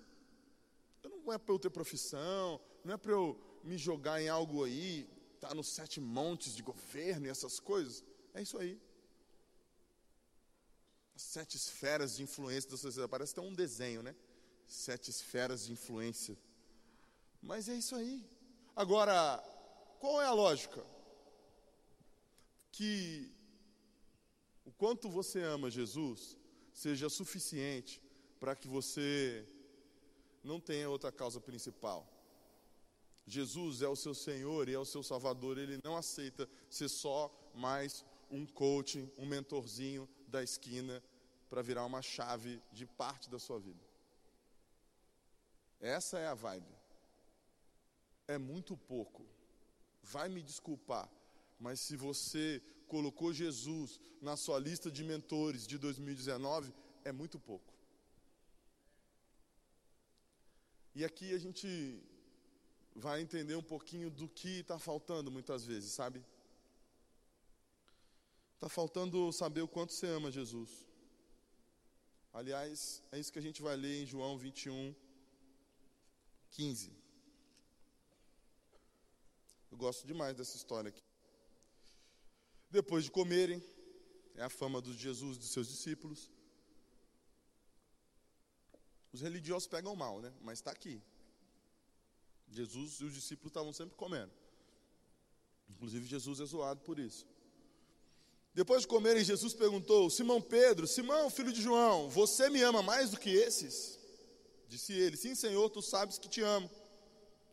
não 1.09 1.33
é 1.33 1.39
para 1.39 1.55
eu 1.55 1.59
ter 1.59 1.71
profissão, 1.71 2.61
não 2.85 2.95
é 2.95 2.97
para 2.97 3.13
eu 3.13 3.39
me 3.63 3.79
jogar 3.79 4.21
em 4.21 4.29
algo 4.29 4.65
aí, 4.65 5.09
tá 5.41 5.55
nos 5.55 5.69
sete 5.69 6.01
montes 6.01 6.55
de 6.55 6.63
governo 6.63 7.27
e 7.27 7.31
essas 7.31 7.59
coisas. 7.61 8.05
É 8.33 8.43
isso 8.43 8.59
aí. 8.59 8.81
As 11.15 11.23
sete 11.23 11.57
esferas 11.57 12.17
de 12.17 12.23
influência 12.23 12.71
da 12.71 12.77
sociedade. 12.77 13.11
Parece 13.11 13.33
até 13.33 13.41
um 13.41 13.55
desenho, 13.55 14.03
né? 14.03 14.15
Sete 14.67 15.11
esferas 15.11 15.67
de 15.67 15.73
influência. 15.73 16.37
Mas 17.41 17.69
é 17.69 17.75
isso 17.75 17.95
aí. 17.95 18.25
Agora, 18.75 19.39
qual 20.01 20.21
é 20.21 20.27
a 20.27 20.33
lógica? 20.33 20.85
Que 22.73 23.33
o 24.65 24.73
quanto 24.73 25.09
você 25.09 25.41
ama 25.43 25.71
Jesus 25.71 26.37
seja 26.73 27.09
suficiente 27.09 28.03
para 28.41 28.57
que 28.57 28.67
você 28.67 29.47
não 30.45 30.61
tenha 30.61 30.89
outra 30.89 31.11
causa 31.11 31.41
principal. 31.41 32.07
Jesus 33.27 33.81
é 33.81 33.89
o 33.89 33.97
seu 33.97 34.15
Senhor 34.15 34.69
e 34.69 34.75
é 34.75 34.79
o 34.79 34.85
seu 34.85 35.03
Salvador, 35.03 35.57
ele 35.57 35.81
não 35.83 35.97
aceita 35.97 36.49
ser 36.69 36.89
só 36.89 37.35
mais 37.55 38.05
um 38.31 38.45
coach, 38.45 39.11
um 39.17 39.27
mentorzinho 39.27 40.09
da 40.29 40.43
esquina 40.43 41.03
para 41.49 41.63
virar 41.63 41.85
uma 41.87 42.03
chave 42.03 42.63
de 42.73 42.85
parte 42.85 43.31
da 43.31 43.39
sua 43.39 43.59
vida. 43.59 43.83
Essa 45.81 46.19
é 46.19 46.27
a 46.27 46.35
vibe. 46.35 46.75
É 48.29 48.39
muito 48.39 48.77
pouco. 48.77 49.27
Vai 50.03 50.29
me 50.29 50.43
desculpar, 50.43 51.11
mas 51.59 51.81
se 51.81 51.97
você 51.97 52.63
colocou 52.87 53.33
Jesus 53.33 54.01
na 54.21 54.37
sua 54.37 54.59
lista 54.59 54.91
de 54.91 55.03
mentores 55.03 55.67
de 55.67 55.79
2019, 55.79 56.73
é 57.05 57.13
muito 57.13 57.39
pouco. 57.39 57.74
E 60.95 61.05
aqui 61.05 61.35
a 61.35 61.39
gente 61.39 61.69
vai 62.95 63.21
entender 63.21 63.57
um 63.57 63.63
pouquinho 63.63 64.09
do 64.11 64.29
que 64.29 64.61
está 64.61 64.79
faltando 64.79 65.31
muitas 65.31 65.65
vezes, 65.65 65.93
sabe? 65.93 66.25
Está 68.55 68.69
faltando 68.69 69.33
saber 69.33 69.63
o 69.63 69.69
quanto 69.69 69.93
você 69.93 70.07
ama 70.07 70.31
Jesus. 70.31 70.71
Aliás, 72.33 73.03
é 73.11 73.19
isso 73.19 73.33
que 73.33 73.39
a 73.39 73.43
gente 73.43 73.61
vai 73.61 73.77
ler 73.77 74.03
em 74.03 74.07
João 74.07 74.39
21, 74.39 74.95
15. 76.51 76.93
Eu 79.71 79.77
gosto 79.77 80.07
demais 80.07 80.37
dessa 80.37 80.57
história 80.57 80.89
aqui. 80.89 81.03
Depois 82.71 83.05
de 83.05 83.11
comerem, 83.11 83.61
é 84.37 84.43
a 84.43 84.49
fama 84.51 84.81
de 84.81 84.93
Jesus 84.93 85.37
e 85.37 85.41
dos 85.41 85.51
seus 85.51 85.69
discípulos. 85.69 86.31
Os 89.15 89.21
religiosos 89.21 89.69
pegam 89.69 89.95
mal, 89.95 90.21
né? 90.21 90.33
Mas 90.43 90.59
está 90.59 90.73
aqui. 90.73 91.01
Jesus 92.51 92.95
e 93.01 93.05
os 93.05 93.15
discípulos 93.15 93.51
estavam 93.51 93.73
sempre 93.73 93.95
comendo. 93.95 94.33
Inclusive, 95.71 96.05
Jesus 96.05 96.41
é 96.41 96.45
zoado 96.45 96.81
por 96.81 96.99
isso. 96.99 97.25
Depois 98.53 98.83
de 98.83 98.89
comerem, 98.89 99.23
Jesus 99.23 99.55
perguntou: 99.55 100.11
Simão 100.11 100.43
Pedro, 100.43 100.89
Simão, 100.89 101.31
filho 101.31 101.53
de 101.53 101.63
João, 101.63 102.11
você 102.11 102.51
me 102.51 102.61
ama 102.61 102.83
mais 102.83 103.13
do 103.13 103.21
que 103.21 103.31
esses? 103.31 104.01
Disse 104.67 104.93
ele: 104.93 105.17
Sim, 105.17 105.37
Senhor, 105.37 105.71
tu 105.71 105.81
sabes 105.81 106.19
que 106.19 106.29
te 106.29 106.41
amo. 106.41 106.69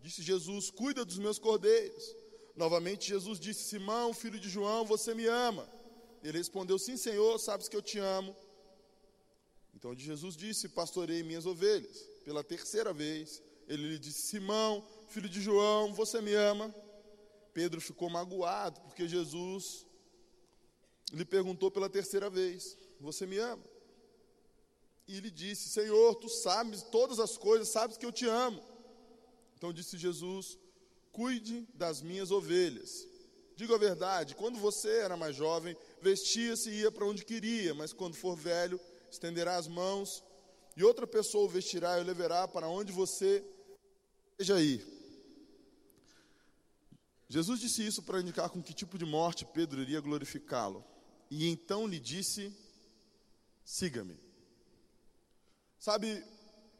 Disse 0.01 0.23
Jesus: 0.23 0.71
Cuida 0.71 1.05
dos 1.05 1.19
meus 1.19 1.37
cordeiros. 1.37 2.15
Novamente, 2.55 3.07
Jesus 3.09 3.39
disse: 3.39 3.65
Simão, 3.65 4.15
filho 4.15 4.39
de 4.39 4.49
João, 4.49 4.83
você 4.83 5.13
me 5.13 5.27
ama. 5.27 5.69
Ele 6.23 6.39
respondeu: 6.39 6.79
Sim, 6.79 6.97
Senhor, 6.97 7.37
sabes 7.37 7.69
que 7.69 7.75
eu 7.75 7.83
te 7.83 7.99
amo. 7.99 8.35
Então 9.81 9.95
Jesus 9.95 10.37
disse: 10.37 10.69
Pastorei 10.69 11.23
minhas 11.23 11.47
ovelhas. 11.47 12.07
Pela 12.23 12.43
terceira 12.43 12.93
vez, 12.93 13.41
ele 13.67 13.89
lhe 13.89 13.97
disse: 13.97 14.21
Simão, 14.27 14.87
filho 15.09 15.27
de 15.27 15.41
João, 15.41 15.91
você 15.91 16.21
me 16.21 16.35
ama? 16.35 16.73
Pedro 17.51 17.81
ficou 17.81 18.07
magoado, 18.07 18.79
porque 18.81 19.07
Jesus 19.07 19.83
lhe 21.11 21.25
perguntou 21.25 21.71
pela 21.71 21.89
terceira 21.89 22.29
vez: 22.29 22.77
Você 22.99 23.25
me 23.25 23.39
ama? 23.39 23.63
E 25.07 25.17
ele 25.17 25.31
disse: 25.31 25.69
Senhor, 25.69 26.13
tu 26.13 26.29
sabes 26.29 26.83
todas 26.83 27.19
as 27.19 27.35
coisas, 27.35 27.69
sabes 27.69 27.97
que 27.97 28.05
eu 28.05 28.11
te 28.11 28.27
amo. 28.27 28.61
Então 29.57 29.73
disse 29.73 29.97
Jesus: 29.97 30.59
Cuide 31.11 31.67
das 31.73 32.03
minhas 32.03 32.29
ovelhas. 32.29 33.07
Digo 33.55 33.73
a 33.73 33.79
verdade: 33.79 34.35
quando 34.35 34.59
você 34.59 34.99
era 34.99 35.17
mais 35.17 35.35
jovem, 35.35 35.75
vestia-se 36.03 36.69
e 36.69 36.81
ia 36.81 36.91
para 36.91 37.07
onde 37.07 37.25
queria, 37.25 37.73
mas 37.73 37.91
quando 37.91 38.13
for 38.13 38.35
velho, 38.35 38.79
estenderá 39.11 39.57
as 39.57 39.67
mãos, 39.67 40.23
e 40.75 40.83
outra 40.83 41.05
pessoa 41.05 41.45
o 41.45 41.49
vestirá 41.49 41.97
e 41.97 42.01
o 42.01 42.05
levará 42.05 42.47
para 42.47 42.67
onde 42.67 42.91
você 42.91 43.43
esteja 44.31 44.55
aí. 44.55 44.81
Jesus 47.27 47.59
disse 47.59 47.85
isso 47.85 48.01
para 48.01 48.19
indicar 48.19 48.49
com 48.49 48.61
que 48.61 48.73
tipo 48.73 48.97
de 48.97 49.05
morte 49.05 49.45
Pedro 49.45 49.81
iria 49.81 50.01
glorificá-lo. 50.01 50.83
E 51.29 51.47
então 51.47 51.87
lhe 51.87 51.99
disse: 51.99 52.53
siga-me. 53.63 54.19
Sabe, 55.79 56.23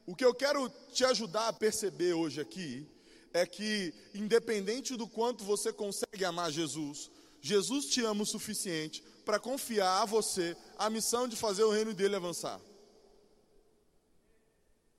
o 0.06 0.16
que 0.16 0.26
eu 0.26 0.34
quero 0.34 0.70
te 0.92 1.06
ajudar 1.06 1.48
a 1.48 1.54
perceber 1.54 2.14
hoje 2.14 2.42
aqui 2.42 2.88
é 3.34 3.46
que, 3.46 3.94
independente 4.14 4.98
do 4.98 5.08
quanto 5.08 5.44
você 5.44 5.72
consegue 5.72 6.26
amar 6.26 6.52
Jesus, 6.52 7.10
Jesus 7.42 7.86
te 7.86 8.02
ama 8.04 8.24
o 8.24 8.26
suficiente 8.26 9.04
para 9.26 9.40
confiar 9.40 10.02
a 10.02 10.06
você 10.06 10.56
a 10.78 10.90
missão 10.90 11.28
de 11.28 11.36
fazer 11.36 11.64
o 11.64 11.72
reino 11.72 11.94
dele 11.94 12.16
avançar. 12.16 12.60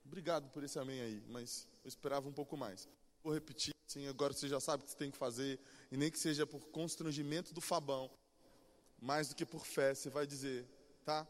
Obrigado 0.05 0.51
por 0.51 0.63
esse 0.63 0.79
amém 0.79 1.01
aí, 1.01 1.23
mas 1.29 1.67
eu 1.85 1.89
esperava 1.89 2.29
um 2.29 2.33
pouco 2.33 2.57
mais. 2.57 2.89
Vou 3.23 3.33
repetir, 3.33 3.73
sim, 3.87 4.07
agora 4.09 4.33
você 4.33 4.49
já 4.49 4.61
sabe 4.61 4.83
o 4.83 4.85
que 4.85 4.93
você 4.93 4.99
tem 4.99 5.11
que 5.11 5.17
fazer, 5.17 5.59
e 5.91 5.97
nem 5.97 6.11
que 6.11 6.19
seja 6.19 6.47
por 6.47 6.61
constrangimento 6.67 7.55
do 7.55 7.61
Fabão, 7.61 8.11
mais 9.01 9.29
do 9.29 9.35
que 9.35 9.47
por 9.47 9.65
fé, 9.65 9.95
você 9.95 10.11
vai 10.11 10.27
dizer, 10.27 10.67
tá? 11.05 11.27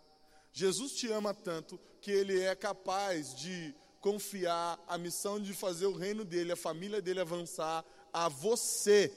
Jesus 0.53 0.95
te 0.95 1.11
ama 1.11 1.33
tanto 1.33 1.79
que 2.01 2.11
ele 2.11 2.41
é 2.41 2.55
capaz 2.55 3.35
de 3.35 3.75
confiar 4.01 4.83
a 4.89 4.99
missão 4.99 5.41
de 5.41 5.55
fazer 5.55 5.87
o 5.87 5.97
reino 5.97 6.25
dele, 6.25 6.53
a 6.53 6.57
família 6.57 7.01
dele 7.01 7.21
avançar 7.21 7.85
a 8.13 8.29
você. 8.29 9.11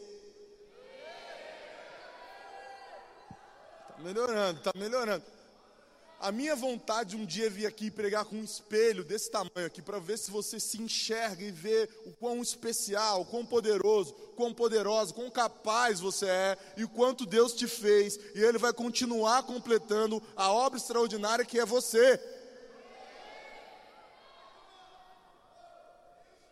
Melhorando, 4.05 4.59
tá 4.62 4.71
melhorando. 4.75 5.24
A 6.19 6.31
minha 6.31 6.55
vontade 6.55 7.15
um 7.15 7.25
dia 7.25 7.47
é 7.47 7.50
vir 7.50 7.65
aqui 7.65 7.91
pregar 7.91 8.24
com 8.24 8.35
um 8.35 8.43
espelho 8.43 9.03
desse 9.03 9.29
tamanho 9.29 9.65
aqui, 9.65 9.81
para 9.81 10.00
ver 10.00 10.17
se 10.17 10.31
você 10.31 10.59
se 10.59 10.81
enxerga 10.81 11.43
e 11.43 11.51
vê 11.51 11.89
o 12.05 12.12
quão 12.12 12.41
especial, 12.41 13.21
o 13.21 13.25
quão 13.25 13.45
poderoso, 13.45 14.13
quão 14.35 14.53
poderosa, 14.53 15.13
quão 15.13 15.29
capaz 15.29 16.00
você 16.00 16.27
é 16.27 16.57
e 16.77 16.83
o 16.83 16.89
quanto 16.89 17.25
Deus 17.25 17.53
te 17.53 17.67
fez, 17.67 18.17
e 18.33 18.41
Ele 18.41 18.57
vai 18.57 18.71
continuar 18.71 19.43
completando 19.43 20.21
a 20.35 20.51
obra 20.51 20.77
extraordinária 20.77 21.43
que 21.43 21.59
é 21.59 21.65
você. 21.65 22.19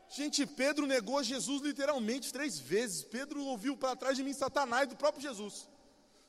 Gente, 0.10 0.46
Pedro 0.46 0.86
negou 0.86 1.24
Jesus 1.24 1.62
literalmente 1.62 2.32
três 2.32 2.60
vezes. 2.60 3.04
Pedro 3.04 3.44
ouviu 3.46 3.76
para 3.76 3.96
trás 3.96 4.16
de 4.16 4.24
mim 4.24 4.34
Satanás 4.34 4.88
do 4.88 4.96
próprio 4.96 5.24
Jesus. 5.24 5.68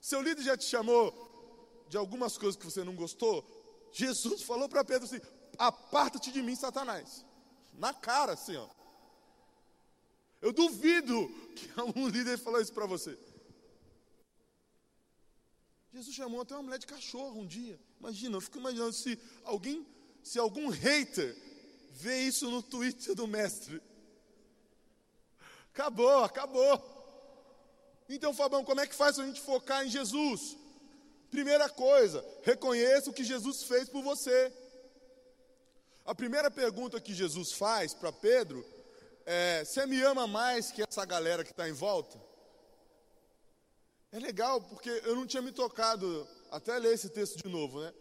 Seu 0.05 0.21
líder 0.21 0.43
já 0.43 0.55
te 0.55 0.67
chamou 0.67 1.07
de 1.89 1.97
algumas 1.97 2.37
coisas 2.37 2.57
que 2.61 2.67
você 2.67 2.85
não 2.85 2.95
gostou? 2.95 3.43
Jesus 3.91 4.43
falou 4.43 4.69
para 4.69 4.85
Pedro 4.85 5.07
assim: 5.07 5.19
aparta-te 5.57 6.31
de 6.31 6.43
mim, 6.43 6.55
Satanás. 6.55 7.25
Na 7.73 7.95
cara, 7.95 8.35
assim, 8.35 8.55
ó. 8.55 8.69
Eu 10.43 10.53
duvido 10.53 11.27
que 11.57 11.71
algum 11.81 12.07
líder 12.07 12.37
falou 12.37 12.61
isso 12.61 12.75
para 12.75 12.85
você. 12.85 13.19
Jesus 15.91 16.15
chamou 16.15 16.43
até 16.43 16.55
uma 16.55 16.65
mulher 16.65 16.79
de 16.79 16.87
cachorro 16.87 17.41
um 17.41 17.47
dia. 17.47 17.81
Imagina, 17.99 18.37
eu 18.37 18.43
fico 18.43 18.59
imaginando 18.59 18.93
se 18.93 19.19
alguém, 19.43 19.87
se 20.23 20.39
algum 20.39 20.69
hater 20.69 21.35
vê 21.93 22.25
isso 22.25 22.51
no 22.51 22.63
Twitter 22.63 23.15
do 23.15 23.27
mestre. 23.27 23.81
Acabou, 25.73 26.25
acabou. 26.25 26.94
Então, 28.15 28.33
Fabão, 28.33 28.65
como 28.65 28.81
é 28.81 28.87
que 28.87 28.95
faz 28.95 29.19
a 29.19 29.27
gente 29.27 29.41
focar 29.41 29.85
em 29.85 29.91
Jesus? 29.91 30.57
Primeira 31.31 31.69
coisa, 31.69 32.25
reconheça 32.43 33.11
o 33.11 33.13
que 33.13 33.25
Jesus 33.25 33.65
fez 33.65 33.89
por 33.89 34.03
você. 34.03 34.53
A 36.05 36.15
primeira 36.15 36.49
pergunta 36.49 37.01
que 37.01 37.13
Jesus 37.13 37.53
faz 37.53 37.93
para 37.93 38.13
Pedro 38.13 38.65
é: 39.27 39.65
Você 39.65 39.85
me 39.85 40.01
ama 40.03 40.29
mais 40.29 40.71
que 40.71 40.83
essa 40.83 41.05
galera 41.05 41.43
que 41.43 41.51
está 41.51 41.69
em 41.69 41.73
volta? 41.73 42.17
É 44.13 44.21
legal, 44.21 44.61
porque 44.61 44.91
eu 45.05 45.17
não 45.17 45.27
tinha 45.27 45.43
me 45.43 45.51
tocado, 45.51 46.29
até 46.53 46.79
ler 46.79 46.95
esse 46.95 47.09
texto 47.09 47.43
de 47.43 47.49
novo, 47.49 47.81
né? 47.81 47.93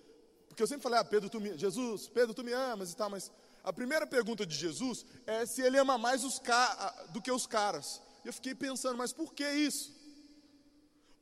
Porque 0.48 0.62
eu 0.62 0.68
sempre 0.68 0.84
falei, 0.84 1.00
ah, 1.00 1.04
Pedro, 1.04 1.28
tu 1.28 1.42
me, 1.42 1.58
Jesus, 1.58 2.08
Pedro, 2.08 2.36
tu 2.36 2.44
me 2.44 2.54
amas 2.54 2.92
e 2.92 2.96
tal, 2.96 3.10
mas 3.10 3.32
a 3.64 3.74
primeira 3.74 4.06
pergunta 4.06 4.46
de 4.46 4.56
Jesus 4.56 5.04
é 5.26 5.44
se 5.48 5.64
ele 5.64 5.80
ama 5.80 5.98
mais 5.98 6.24
os 6.24 6.40
do 7.10 7.20
que 7.20 7.32
os 7.32 7.48
caras. 7.48 8.00
E 8.24 8.28
eu 8.28 8.34
fiquei 8.34 8.54
pensando, 8.54 8.96
mas 8.96 9.12
por 9.12 9.34
que 9.34 9.50
isso? 9.50 10.03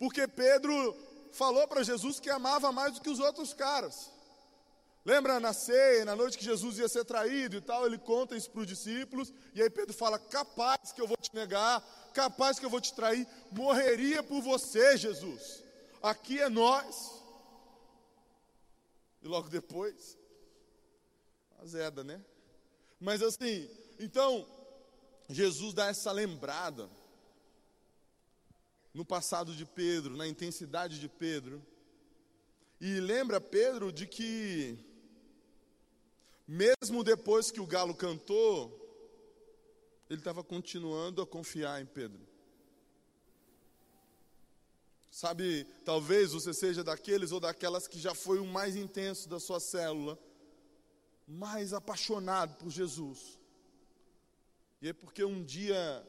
Porque 0.01 0.27
Pedro 0.27 0.97
falou 1.31 1.67
para 1.67 1.83
Jesus 1.83 2.19
que 2.19 2.31
amava 2.31 2.71
mais 2.71 2.95
do 2.95 3.01
que 3.01 3.09
os 3.11 3.19
outros 3.19 3.53
caras. 3.53 4.09
Lembra 5.05 5.39
na 5.39 5.53
ceia, 5.53 6.03
na 6.03 6.15
noite 6.15 6.39
que 6.39 6.43
Jesus 6.43 6.79
ia 6.79 6.89
ser 6.89 7.05
traído 7.05 7.55
e 7.55 7.61
tal, 7.61 7.85
ele 7.85 7.99
conta 7.99 8.35
isso 8.35 8.49
para 8.49 8.61
os 8.61 8.65
discípulos, 8.65 9.31
e 9.53 9.61
aí 9.61 9.69
Pedro 9.69 9.93
fala: 9.93 10.17
capaz 10.17 10.91
que 10.91 10.99
eu 10.99 11.07
vou 11.07 11.17
te 11.17 11.29
negar, 11.35 11.83
capaz 12.15 12.57
que 12.57 12.65
eu 12.65 12.69
vou 12.71 12.81
te 12.81 12.95
trair, 12.95 13.27
morreria 13.51 14.23
por 14.23 14.41
você, 14.41 14.97
Jesus. 14.97 15.63
Aqui 16.01 16.41
é 16.41 16.49
nós. 16.49 17.21
E 19.21 19.27
logo 19.27 19.49
depois, 19.49 20.17
azeda, 21.59 22.03
né? 22.03 22.19
Mas 22.99 23.21
assim, 23.21 23.69
então, 23.99 24.47
Jesus 25.29 25.75
dá 25.75 25.85
essa 25.85 26.11
lembrada 26.11 26.89
no 28.93 29.05
passado 29.05 29.55
de 29.55 29.65
Pedro, 29.65 30.17
na 30.17 30.27
intensidade 30.27 30.99
de 30.99 31.07
Pedro, 31.07 31.65
e 32.79 32.99
lembra 32.99 33.39
Pedro 33.39 33.91
de 33.91 34.07
que, 34.07 34.77
mesmo 36.47 37.03
depois 37.03 37.51
que 37.51 37.61
o 37.61 37.67
galo 37.67 37.93
cantou, 37.93 38.77
ele 40.09 40.19
estava 40.19 40.43
continuando 40.43 41.21
a 41.21 41.27
confiar 41.27 41.81
em 41.81 41.85
Pedro. 41.85 42.19
Sabe, 45.09 45.65
talvez 45.85 46.31
você 46.31 46.53
seja 46.53 46.83
daqueles 46.83 47.31
ou 47.31 47.39
daquelas 47.39 47.87
que 47.87 47.99
já 47.99 48.15
foi 48.15 48.39
o 48.39 48.45
mais 48.45 48.75
intenso 48.75 49.29
da 49.29 49.39
sua 49.39 49.59
célula, 49.59 50.17
mais 51.27 51.73
apaixonado 51.73 52.55
por 52.55 52.69
Jesus. 52.69 53.39
E 54.81 54.89
é 54.89 54.93
porque 54.93 55.23
um 55.23 55.43
dia 55.43 56.05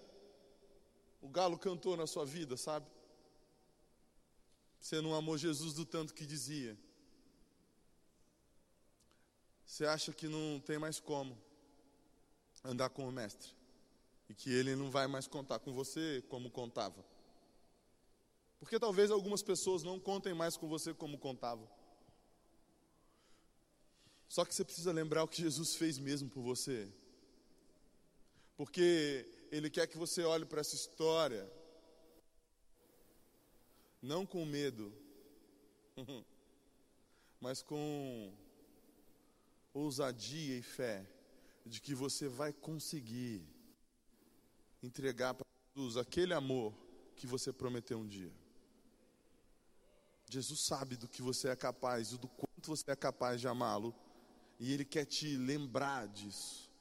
o 1.22 1.28
galo 1.28 1.56
cantou 1.56 1.96
na 1.96 2.06
sua 2.06 2.26
vida, 2.26 2.56
sabe? 2.56 2.90
Você 4.80 5.00
não 5.00 5.14
amou 5.14 5.38
Jesus 5.38 5.72
do 5.72 5.86
tanto 5.86 6.12
que 6.12 6.26
dizia. 6.26 6.76
Você 9.64 9.86
acha 9.86 10.12
que 10.12 10.26
não 10.26 10.60
tem 10.60 10.78
mais 10.78 10.98
como 10.98 11.40
andar 12.64 12.90
com 12.90 13.08
o 13.08 13.12
mestre. 13.12 13.54
E 14.28 14.34
que 14.34 14.50
ele 14.50 14.74
não 14.74 14.90
vai 14.90 15.06
mais 15.06 15.28
contar 15.28 15.60
com 15.60 15.72
você 15.72 16.24
como 16.28 16.50
contava. 16.50 17.04
Porque 18.58 18.78
talvez 18.78 19.10
algumas 19.10 19.42
pessoas 19.42 19.84
não 19.84 20.00
contem 20.00 20.34
mais 20.34 20.56
com 20.56 20.68
você 20.68 20.92
como 20.92 21.16
contavam. 21.16 21.68
Só 24.28 24.44
que 24.44 24.52
você 24.52 24.64
precisa 24.64 24.90
lembrar 24.90 25.22
o 25.22 25.28
que 25.28 25.40
Jesus 25.42 25.76
fez 25.76 25.98
mesmo 25.98 26.28
por 26.28 26.42
você. 26.42 26.92
Porque 28.56 29.41
Ele 29.52 29.68
quer 29.68 29.87
que 29.87 29.98
você 29.98 30.24
olhe 30.24 30.46
para 30.46 30.62
essa 30.62 30.74
história, 30.74 31.46
não 34.00 34.24
com 34.24 34.46
medo, 34.46 34.90
mas 37.38 37.62
com 37.62 38.33
ousadia 39.74 40.57
e 40.57 40.62
fé 40.62 41.07
de 41.66 41.83
que 41.83 41.94
você 41.94 42.29
vai 42.29 42.50
conseguir 42.50 43.46
entregar 44.83 45.35
para 45.35 45.46
Jesus 45.76 45.98
aquele 45.98 46.33
amor 46.33 46.72
que 47.14 47.26
você 47.26 47.53
prometeu 47.53 47.98
um 47.98 48.09
dia. 48.09 48.33
Jesus 50.31 50.61
sabe 50.61 50.96
do 50.96 51.07
que 51.07 51.20
você 51.20 51.48
é 51.48 51.57
capaz 51.57 52.12
e 52.12 52.18
do 52.18 52.26
quanto 52.26 52.68
você 52.68 52.90
é 52.90 52.96
capaz 52.96 53.38
de 53.38 53.46
amá-lo, 53.46 53.94
e 54.59 54.72
Ele 54.72 54.87
quer 54.87 55.05
te 55.05 55.37
lembrar 55.37 56.09
disso. 56.09 56.71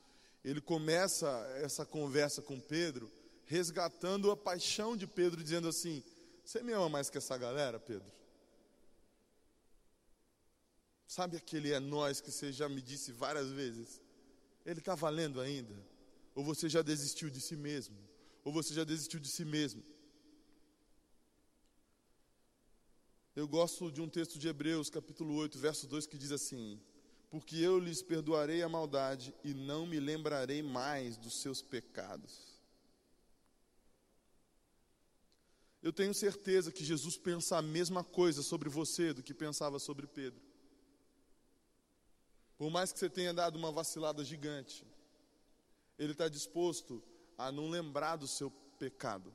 Ele 0.43 0.59
começa 0.59 1.27
essa 1.57 1.85
conversa 1.85 2.41
com 2.41 2.59
Pedro, 2.59 3.11
resgatando 3.45 4.31
a 4.31 4.37
paixão 4.37 4.97
de 4.97 5.05
Pedro, 5.05 5.43
dizendo 5.43 5.67
assim: 5.67 6.03
Você 6.43 6.63
me 6.63 6.73
ama 6.73 6.89
mais 6.89 7.09
que 7.09 7.17
essa 7.17 7.37
galera, 7.37 7.79
Pedro? 7.79 8.11
Sabe 11.05 11.37
aquele 11.37 11.73
é 11.73 11.79
nós 11.79 12.21
que 12.21 12.31
você 12.31 12.53
já 12.53 12.69
me 12.69 12.81
disse 12.81 13.11
várias 13.11 13.49
vezes? 13.49 14.01
Ele 14.65 14.79
está 14.79 14.95
valendo 14.95 15.41
ainda? 15.41 15.75
Ou 16.33 16.43
você 16.43 16.69
já 16.69 16.81
desistiu 16.81 17.29
de 17.29 17.41
si 17.41 17.55
mesmo? 17.55 17.97
Ou 18.43 18.53
você 18.53 18.73
já 18.73 18.83
desistiu 18.83 19.19
de 19.19 19.27
si 19.27 19.43
mesmo? 19.43 19.83
Eu 23.35 23.47
gosto 23.47 23.91
de 23.91 24.01
um 24.01 24.09
texto 24.09 24.39
de 24.39 24.47
Hebreus, 24.47 24.89
capítulo 24.89 25.35
8, 25.35 25.59
verso 25.59 25.87
2, 25.87 26.07
que 26.07 26.17
diz 26.17 26.31
assim: 26.31 26.81
Porque 27.31 27.55
eu 27.55 27.79
lhes 27.79 28.03
perdoarei 28.03 28.61
a 28.61 28.67
maldade 28.67 29.33
e 29.41 29.53
não 29.53 29.87
me 29.87 30.01
lembrarei 30.01 30.61
mais 30.61 31.15
dos 31.15 31.41
seus 31.41 31.61
pecados. 31.61 32.61
Eu 35.81 35.93
tenho 35.93 36.13
certeza 36.13 36.73
que 36.73 36.83
Jesus 36.83 37.17
pensa 37.17 37.57
a 37.57 37.61
mesma 37.61 38.03
coisa 38.03 38.43
sobre 38.43 38.69
você 38.69 39.13
do 39.13 39.23
que 39.23 39.33
pensava 39.33 39.79
sobre 39.79 40.05
Pedro. 40.05 40.43
Por 42.57 42.69
mais 42.69 42.91
que 42.91 42.99
você 42.99 43.09
tenha 43.09 43.33
dado 43.33 43.55
uma 43.55 43.71
vacilada 43.71 44.23
gigante, 44.25 44.85
ele 45.97 46.11
está 46.11 46.27
disposto 46.27 47.01
a 47.37 47.49
não 47.49 47.69
lembrar 47.69 48.17
do 48.17 48.27
seu 48.27 48.51
pecado. 48.77 49.33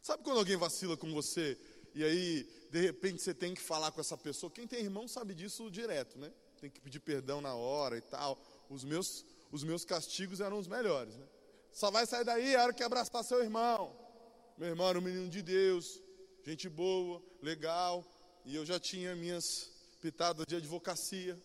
Sabe 0.00 0.22
quando 0.22 0.38
alguém 0.38 0.56
vacila 0.56 0.96
com 0.96 1.12
você 1.12 1.58
e 1.94 2.02
aí, 2.02 2.48
de 2.70 2.80
repente, 2.80 3.22
você 3.22 3.34
tem 3.34 3.54
que 3.54 3.60
falar 3.60 3.92
com 3.92 4.00
essa 4.00 4.16
pessoa? 4.16 4.50
Quem 4.50 4.66
tem 4.66 4.80
irmão 4.80 5.06
sabe 5.06 5.34
disso 5.34 5.70
direto, 5.70 6.18
né? 6.18 6.32
Tem 6.60 6.70
que 6.70 6.80
pedir 6.80 7.00
perdão 7.00 7.40
na 7.40 7.54
hora 7.54 7.96
e 7.98 8.00
tal. 8.00 8.40
Os 8.70 8.84
meus, 8.84 9.24
os 9.50 9.62
meus 9.62 9.84
castigos 9.84 10.40
eram 10.40 10.58
os 10.58 10.66
melhores, 10.66 11.16
né? 11.16 11.26
Só 11.72 11.90
vai 11.90 12.06
sair 12.06 12.24
daí 12.24 12.54
a 12.54 12.64
hora 12.64 12.72
que 12.72 12.82
abraçar 12.82 13.24
seu 13.24 13.42
irmão. 13.42 13.96
Meu 14.56 14.68
irmão 14.68 14.88
era 14.88 14.98
um 14.98 15.02
menino 15.02 15.28
de 15.28 15.42
Deus, 15.42 16.00
gente 16.44 16.68
boa, 16.68 17.22
legal, 17.42 18.04
e 18.44 18.54
eu 18.54 18.64
já 18.64 18.78
tinha 18.78 19.14
minhas 19.16 19.70
pitadas 20.00 20.46
de 20.46 20.56
advocacia. 20.56 21.40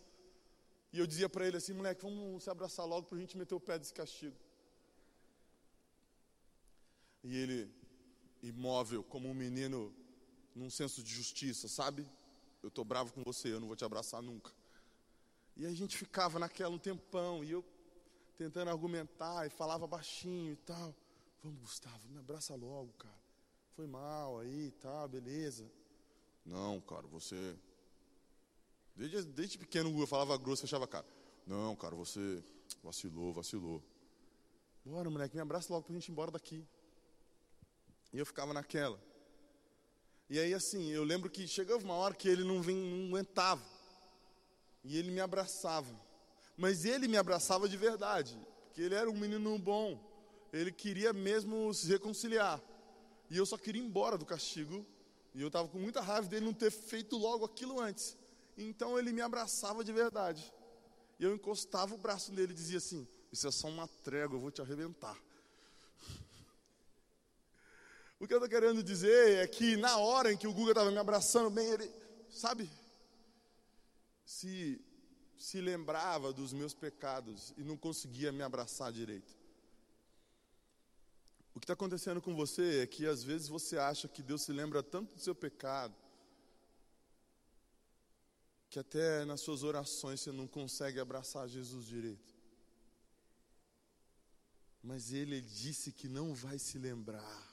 E 0.93 0.99
eu 0.99 1.07
dizia 1.07 1.27
para 1.27 1.45
ele 1.45 1.57
assim, 1.57 1.73
moleque, 1.73 2.01
vamos 2.01 2.43
se 2.43 2.49
abraçar 2.49 2.86
logo 2.86 3.07
para 3.07 3.17
a 3.17 3.21
gente 3.21 3.38
meter 3.38 3.55
o 3.55 3.60
pé 3.60 3.77
desse 3.77 3.93
castigo. 3.93 4.36
E 7.23 7.36
ele, 7.36 7.69
imóvel, 8.41 9.03
como 9.03 9.29
um 9.29 9.33
menino 9.33 9.93
num 10.58 10.70
senso 10.70 11.04
de 11.04 11.13
justiça, 11.13 11.67
sabe? 11.67 12.08
Eu 12.62 12.70
estou 12.70 12.84
bravo 12.84 13.13
com 13.13 13.24
você, 13.24 13.54
eu 13.54 13.60
não 13.60 13.67
vou 13.67 13.76
te 13.76 13.86
abraçar 13.86 14.22
nunca. 14.22 14.52
E 15.56 15.65
a 15.65 15.72
gente 15.72 15.98
ficava 15.98 16.39
naquela 16.39 16.76
um 16.76 16.80
tempão, 16.80 17.43
e 17.43 17.52
eu 17.52 17.63
tentando 18.38 18.70
argumentar, 18.70 19.46
e 19.48 19.50
falava 19.50 19.88
baixinho 19.88 20.54
e 20.54 20.58
tal. 20.58 20.96
Vamos, 21.43 21.60
Gustavo, 21.62 22.08
me 22.10 22.20
abraça 22.20 22.56
logo, 22.56 22.91
cara. 22.93 23.17
Foi 23.76 23.88
mal 23.88 24.39
aí, 24.39 24.72
tá, 24.82 25.08
beleza. 25.08 25.70
Não, 26.46 26.82
cara, 26.82 27.08
você 27.08 27.56
Desde, 28.98 29.24
desde 29.26 29.58
pequeno 29.60 29.96
eu 30.02 30.08
falava 30.08 30.36
grosso, 30.38 30.63
fechava 30.63 30.88
cara. 30.88 31.06
Não, 31.46 31.76
cara, 31.76 31.96
você 31.96 32.43
vacilou, 32.84 33.32
vacilou. 33.32 33.84
Bora, 34.84 35.08
moleque, 35.08 35.36
me 35.36 35.41
abraça 35.41 35.72
logo 35.72 35.86
pra 35.86 35.93
gente 35.93 36.08
ir 36.08 36.12
embora 36.12 36.32
daqui. 36.32 36.65
E 38.12 38.17
eu 38.17 38.26
ficava 38.26 38.54
naquela. 38.54 39.00
E 40.29 40.37
aí, 40.39 40.53
assim, 40.53 40.89
eu 40.89 41.03
lembro 41.03 41.29
que 41.29 41.47
chegava 41.47 41.83
uma 41.83 41.93
hora 41.93 42.13
que 42.13 42.27
ele 42.27 42.43
não, 42.43 42.61
vem, 42.61 42.75
não 42.75 43.07
aguentava. 43.07 43.63
E 44.83 44.97
ele 44.97 45.09
me 45.09 45.21
abraçava. 45.21 45.93
Mas 46.57 46.85
ele 46.85 47.07
me 47.07 47.17
abraçava 47.17 47.69
de 47.69 47.77
verdade. 47.77 48.37
Porque 48.65 48.81
ele 48.81 48.95
era 48.95 49.09
um 49.09 49.17
menino 49.17 49.57
bom. 49.57 49.97
Ele 50.51 50.71
queria 50.71 51.13
mesmo 51.13 51.73
se 51.73 51.87
reconciliar. 51.87 52.61
E 53.29 53.37
eu 53.37 53.45
só 53.45 53.57
queria 53.57 53.81
ir 53.81 53.85
embora 53.85 54.17
do 54.17 54.25
castigo. 54.25 54.85
E 55.33 55.41
eu 55.41 55.47
estava 55.47 55.67
com 55.67 55.77
muita 55.77 56.01
raiva 56.01 56.27
dele 56.27 56.45
não 56.45 56.53
ter 56.53 56.71
feito 56.71 57.17
logo 57.17 57.45
aquilo 57.45 57.79
antes. 57.79 58.17
Então 58.57 58.97
ele 58.97 59.13
me 59.13 59.21
abraçava 59.21 59.83
de 59.83 59.93
verdade. 59.93 60.51
E 61.19 61.23
eu 61.23 61.33
encostava 61.33 61.95
o 61.95 61.97
braço 61.97 62.33
nele 62.33 62.51
e 62.51 62.55
dizia 62.55 62.79
assim: 62.79 63.07
Isso 63.31 63.47
é 63.47 63.51
só 63.51 63.67
uma 63.67 63.87
trégua, 64.03 64.35
eu 64.35 64.41
vou 64.41 64.51
te 64.51 64.61
arrebentar. 64.61 65.17
O 68.19 68.27
que 68.27 68.34
eu 68.34 68.38
estou 68.38 68.49
querendo 68.49 68.82
dizer 68.82 69.38
é 69.38 69.47
que 69.47 69.77
na 69.77 69.97
hora 69.97 70.34
em 70.34 70.38
que 70.38 70.47
o 70.47 70.53
Guga 70.53 70.71
estava 70.71 70.89
me 70.89 70.97
abraçando 70.97 71.51
bem, 71.51 71.67
ele, 71.67 71.91
sabe, 72.30 72.69
se, 74.25 74.82
se 75.38 75.62
lembrava 75.62 76.34
dos 76.34 76.51
meus 76.51 76.73
pecados 76.73 77.53
e 77.58 77.63
não 77.63 77.77
conseguia 77.77 78.32
me 78.32 78.41
abraçar 78.41 78.91
direito. 78.91 79.38
O 81.53 81.60
que 81.60 81.63
está 81.63 81.73
acontecendo 81.73 82.21
com 82.21 82.36
você 82.36 82.82
é 82.82 82.88
que 82.88 83.06
às 83.06 83.23
vezes 83.23 83.47
você 83.47 83.77
acha 83.77 84.08
que 84.08 84.21
Deus 84.21 84.41
se 84.43 84.51
lembra 84.51 84.84
tanto 84.84 85.15
do 85.15 85.21
seu 85.21 85.34
pecado, 85.34 85.95
que 88.69 88.80
até 88.80 89.25
nas 89.25 89.41
suas 89.41 89.63
orações 89.63 90.21
você 90.21 90.32
não 90.32 90.47
consegue 90.47 90.99
abraçar 90.99 91.47
Jesus 91.47 91.86
direito. 91.86 92.36
Mas 94.84 95.12
Ele 95.12 95.41
disse 95.41 95.91
que 95.91 96.08
não 96.08 96.34
vai 96.34 96.60
se 96.60 96.77
lembrar. 96.77 97.46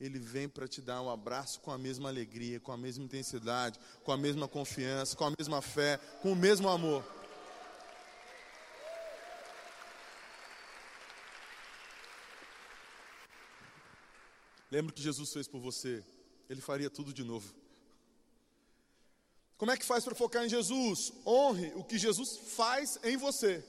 Ele 0.00 0.18
vem 0.18 0.48
para 0.48 0.68
te 0.68 0.82
dar 0.82 1.00
um 1.00 1.08
abraço 1.08 1.60
com 1.60 1.70
a 1.70 1.78
mesma 1.78 2.08
alegria, 2.08 2.60
com 2.60 2.70
a 2.70 2.76
mesma 2.76 3.04
intensidade, 3.04 3.78
com 4.04 4.12
a 4.12 4.16
mesma 4.16 4.46
confiança, 4.46 5.16
com 5.16 5.24
a 5.24 5.32
mesma 5.38 5.62
fé, 5.62 5.96
com 6.20 6.32
o 6.32 6.36
mesmo 6.36 6.68
amor. 6.68 7.02
Lembra 14.70 14.90
o 14.90 14.94
que 14.94 15.02
Jesus 15.02 15.32
fez 15.32 15.48
por 15.48 15.60
você? 15.60 16.04
Ele 16.50 16.60
faria 16.60 16.90
tudo 16.90 17.12
de 17.12 17.24
novo. 17.24 17.54
Como 19.56 19.70
é 19.70 19.76
que 19.76 19.86
faz 19.86 20.04
para 20.04 20.14
focar 20.14 20.44
em 20.44 20.48
Jesus? 20.50 21.12
Honre 21.24 21.72
o 21.74 21.82
que 21.82 21.96
Jesus 21.96 22.36
faz 22.54 22.98
em 23.02 23.16
você. 23.16 23.64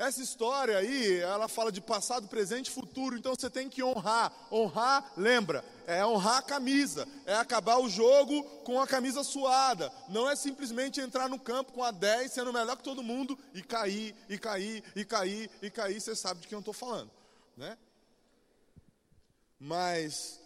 Essa 0.00 0.22
história 0.22 0.78
aí, 0.78 1.18
ela 1.18 1.46
fala 1.46 1.70
de 1.70 1.78
passado, 1.78 2.26
presente 2.26 2.68
e 2.68 2.70
futuro, 2.70 3.18
então 3.18 3.34
você 3.34 3.50
tem 3.50 3.68
que 3.68 3.82
honrar. 3.82 4.32
Honrar, 4.50 5.12
lembra, 5.14 5.62
é 5.86 6.04
honrar 6.06 6.38
a 6.38 6.42
camisa, 6.42 7.06
é 7.26 7.34
acabar 7.34 7.76
o 7.76 7.86
jogo 7.86 8.42
com 8.64 8.80
a 8.80 8.86
camisa 8.86 9.22
suada. 9.22 9.92
Não 10.08 10.26
é 10.26 10.34
simplesmente 10.34 11.02
entrar 11.02 11.28
no 11.28 11.38
campo 11.38 11.72
com 11.72 11.84
a 11.84 11.90
10, 11.90 12.32
sendo 12.32 12.50
melhor 12.50 12.78
que 12.78 12.82
todo 12.82 13.02
mundo 13.02 13.38
e 13.52 13.62
cair, 13.62 14.16
e 14.26 14.38
cair, 14.38 14.82
e 14.96 15.04
cair, 15.04 15.50
e 15.60 15.70
cair. 15.70 16.00
Você 16.00 16.16
sabe 16.16 16.40
de 16.40 16.48
quem 16.48 16.56
eu 16.56 16.60
estou 16.60 16.72
falando, 16.72 17.10
né? 17.54 17.76
Mas, 19.58 20.40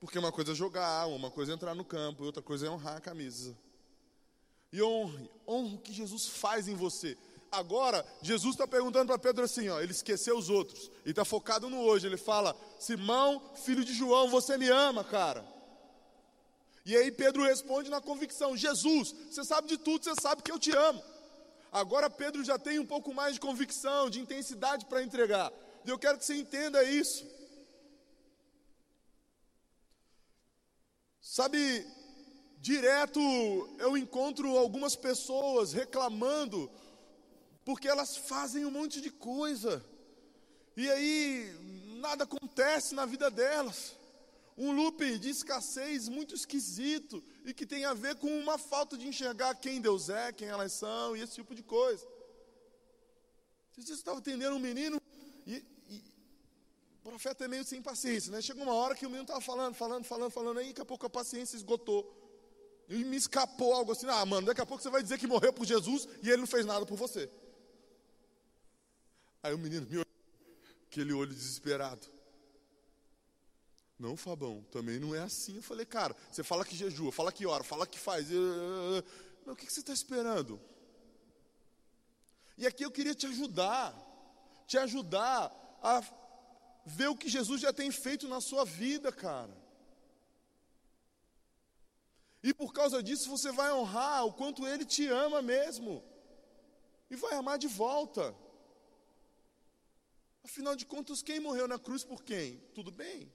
porque 0.00 0.18
uma 0.18 0.32
coisa 0.32 0.52
é 0.52 0.54
jogar, 0.54 1.06
uma 1.08 1.30
coisa 1.30 1.52
é 1.52 1.54
entrar 1.54 1.74
no 1.74 1.84
campo, 1.84 2.24
outra 2.24 2.42
coisa 2.42 2.66
é 2.66 2.70
honrar 2.70 2.96
a 2.96 3.00
camisa. 3.02 3.54
E 4.72 4.82
honre, 4.82 5.30
honre 5.46 5.74
o 5.74 5.80
que 5.80 5.92
Jesus 5.92 6.28
faz 6.28 6.66
em 6.66 6.74
você. 6.74 7.14
Agora, 7.54 8.04
Jesus 8.20 8.54
está 8.54 8.66
perguntando 8.66 9.06
para 9.06 9.18
Pedro 9.18 9.44
assim: 9.44 9.68
ó, 9.68 9.80
ele 9.80 9.92
esqueceu 9.92 10.36
os 10.36 10.50
outros 10.50 10.90
e 11.06 11.10
está 11.10 11.24
focado 11.24 11.70
no 11.70 11.80
hoje. 11.80 12.06
Ele 12.06 12.16
fala: 12.16 12.56
Simão, 12.78 13.40
filho 13.64 13.84
de 13.84 13.92
João, 13.92 14.28
você 14.28 14.58
me 14.58 14.68
ama, 14.68 15.04
cara. 15.04 15.44
E 16.84 16.96
aí 16.96 17.10
Pedro 17.10 17.44
responde 17.44 17.90
na 17.90 18.00
convicção: 18.00 18.56
Jesus, 18.56 19.14
você 19.30 19.44
sabe 19.44 19.68
de 19.68 19.78
tudo, 19.78 20.04
você 20.04 20.14
sabe 20.20 20.42
que 20.42 20.50
eu 20.50 20.58
te 20.58 20.74
amo. 20.76 21.02
Agora 21.72 22.10
Pedro 22.10 22.44
já 22.44 22.58
tem 22.58 22.78
um 22.78 22.86
pouco 22.86 23.14
mais 23.14 23.34
de 23.34 23.40
convicção, 23.40 24.10
de 24.10 24.20
intensidade 24.20 24.84
para 24.86 25.02
entregar. 25.02 25.52
E 25.84 25.90
eu 25.90 25.98
quero 25.98 26.18
que 26.18 26.24
você 26.24 26.34
entenda 26.34 26.82
isso. 26.84 27.26
Sabe, 31.20 31.86
direto 32.58 33.20
eu 33.78 33.96
encontro 33.96 34.56
algumas 34.56 34.94
pessoas 34.94 35.72
reclamando 35.72 36.70
porque 37.64 37.88
elas 37.88 38.16
fazem 38.16 38.64
um 38.64 38.70
monte 38.70 39.00
de 39.00 39.10
coisa, 39.10 39.84
e 40.76 40.90
aí 40.90 41.52
nada 42.00 42.24
acontece 42.24 42.94
na 42.94 43.06
vida 43.06 43.30
delas. 43.30 43.96
Um 44.56 44.70
loop 44.72 45.18
de 45.18 45.30
escassez 45.30 46.08
muito 46.08 46.34
esquisito 46.34 47.22
e 47.44 47.52
que 47.52 47.66
tem 47.66 47.84
a 47.84 47.94
ver 47.94 48.14
com 48.16 48.28
uma 48.38 48.56
falta 48.56 48.96
de 48.96 49.06
enxergar 49.06 49.54
quem 49.56 49.80
Deus 49.80 50.08
é, 50.08 50.32
quem 50.32 50.46
elas 50.46 50.72
são 50.72 51.16
e 51.16 51.20
esse 51.20 51.34
tipo 51.34 51.54
de 51.54 51.62
coisa. 51.62 52.06
Você 53.76 53.92
estava 53.92 54.18
atendendo 54.18 54.54
um 54.54 54.60
menino 54.60 55.00
e, 55.44 55.56
e, 55.88 55.96
o 57.00 57.08
profeta 57.10 57.44
é 57.44 57.48
meio 57.48 57.64
sem 57.64 57.82
paciência, 57.82 58.30
né? 58.30 58.40
Chegou 58.40 58.62
uma 58.62 58.74
hora 58.74 58.94
que 58.94 59.04
o 59.04 59.08
menino 59.08 59.24
estava 59.24 59.40
falando, 59.40 59.74
falando, 59.74 60.04
falando, 60.04 60.30
falando, 60.30 60.58
aí 60.58 60.68
daqui 60.68 60.80
a 60.82 60.84
pouco 60.84 61.06
a 61.06 61.10
paciência 61.10 61.56
esgotou. 61.56 62.20
E 62.88 63.02
me 63.02 63.16
escapou 63.16 63.72
algo 63.72 63.90
assim, 63.92 64.06
ah, 64.08 64.24
mano, 64.24 64.46
daqui 64.46 64.60
a 64.60 64.66
pouco 64.66 64.82
você 64.82 64.90
vai 64.90 65.02
dizer 65.02 65.18
que 65.18 65.26
morreu 65.26 65.52
por 65.52 65.64
Jesus 65.64 66.06
e 66.22 66.28
ele 66.28 66.42
não 66.42 66.46
fez 66.46 66.64
nada 66.64 66.86
por 66.86 66.96
você. 66.96 67.28
Aí 69.44 69.52
o 69.52 69.58
menino 69.58 69.86
me 69.86 69.96
olhou, 69.96 70.06
aquele 70.86 71.12
olho 71.12 71.34
desesperado. 71.34 72.06
Não, 73.98 74.16
Fabão, 74.16 74.64
também 74.72 74.98
não 74.98 75.14
é 75.14 75.20
assim. 75.20 75.56
Eu 75.56 75.62
falei, 75.62 75.84
cara, 75.84 76.16
você 76.32 76.42
fala 76.42 76.64
que 76.64 76.74
jejua, 76.74 77.12
fala 77.12 77.30
que 77.30 77.44
ora, 77.44 77.62
fala 77.62 77.86
que 77.86 77.98
faz. 77.98 78.28
Mas 79.44 79.52
o 79.52 79.54
que 79.54 79.70
você 79.70 79.80
está 79.80 79.92
esperando? 79.92 80.58
E 82.56 82.66
aqui 82.66 82.86
eu 82.86 82.90
queria 82.90 83.14
te 83.14 83.26
ajudar, 83.26 83.94
te 84.66 84.78
ajudar 84.78 85.52
a 85.82 86.02
ver 86.86 87.08
o 87.08 87.16
que 87.16 87.28
Jesus 87.28 87.60
já 87.60 87.70
tem 87.70 87.90
feito 87.90 88.26
na 88.26 88.40
sua 88.40 88.64
vida, 88.64 89.12
cara. 89.12 89.54
E 92.42 92.54
por 92.54 92.72
causa 92.72 93.02
disso 93.02 93.28
você 93.28 93.52
vai 93.52 93.70
honrar 93.74 94.24
o 94.24 94.32
quanto 94.32 94.66
Ele 94.66 94.86
te 94.86 95.06
ama 95.06 95.42
mesmo, 95.42 96.02
e 97.10 97.16
vai 97.16 97.34
amar 97.34 97.58
de 97.58 97.68
volta. 97.68 98.34
Afinal 100.44 100.76
de 100.76 100.84
contas, 100.84 101.22
quem 101.22 101.40
morreu 101.40 101.66
na 101.66 101.78
cruz 101.78 102.04
por 102.04 102.22
quem? 102.22 102.60
Tudo 102.74 102.90
bem? 102.90 103.32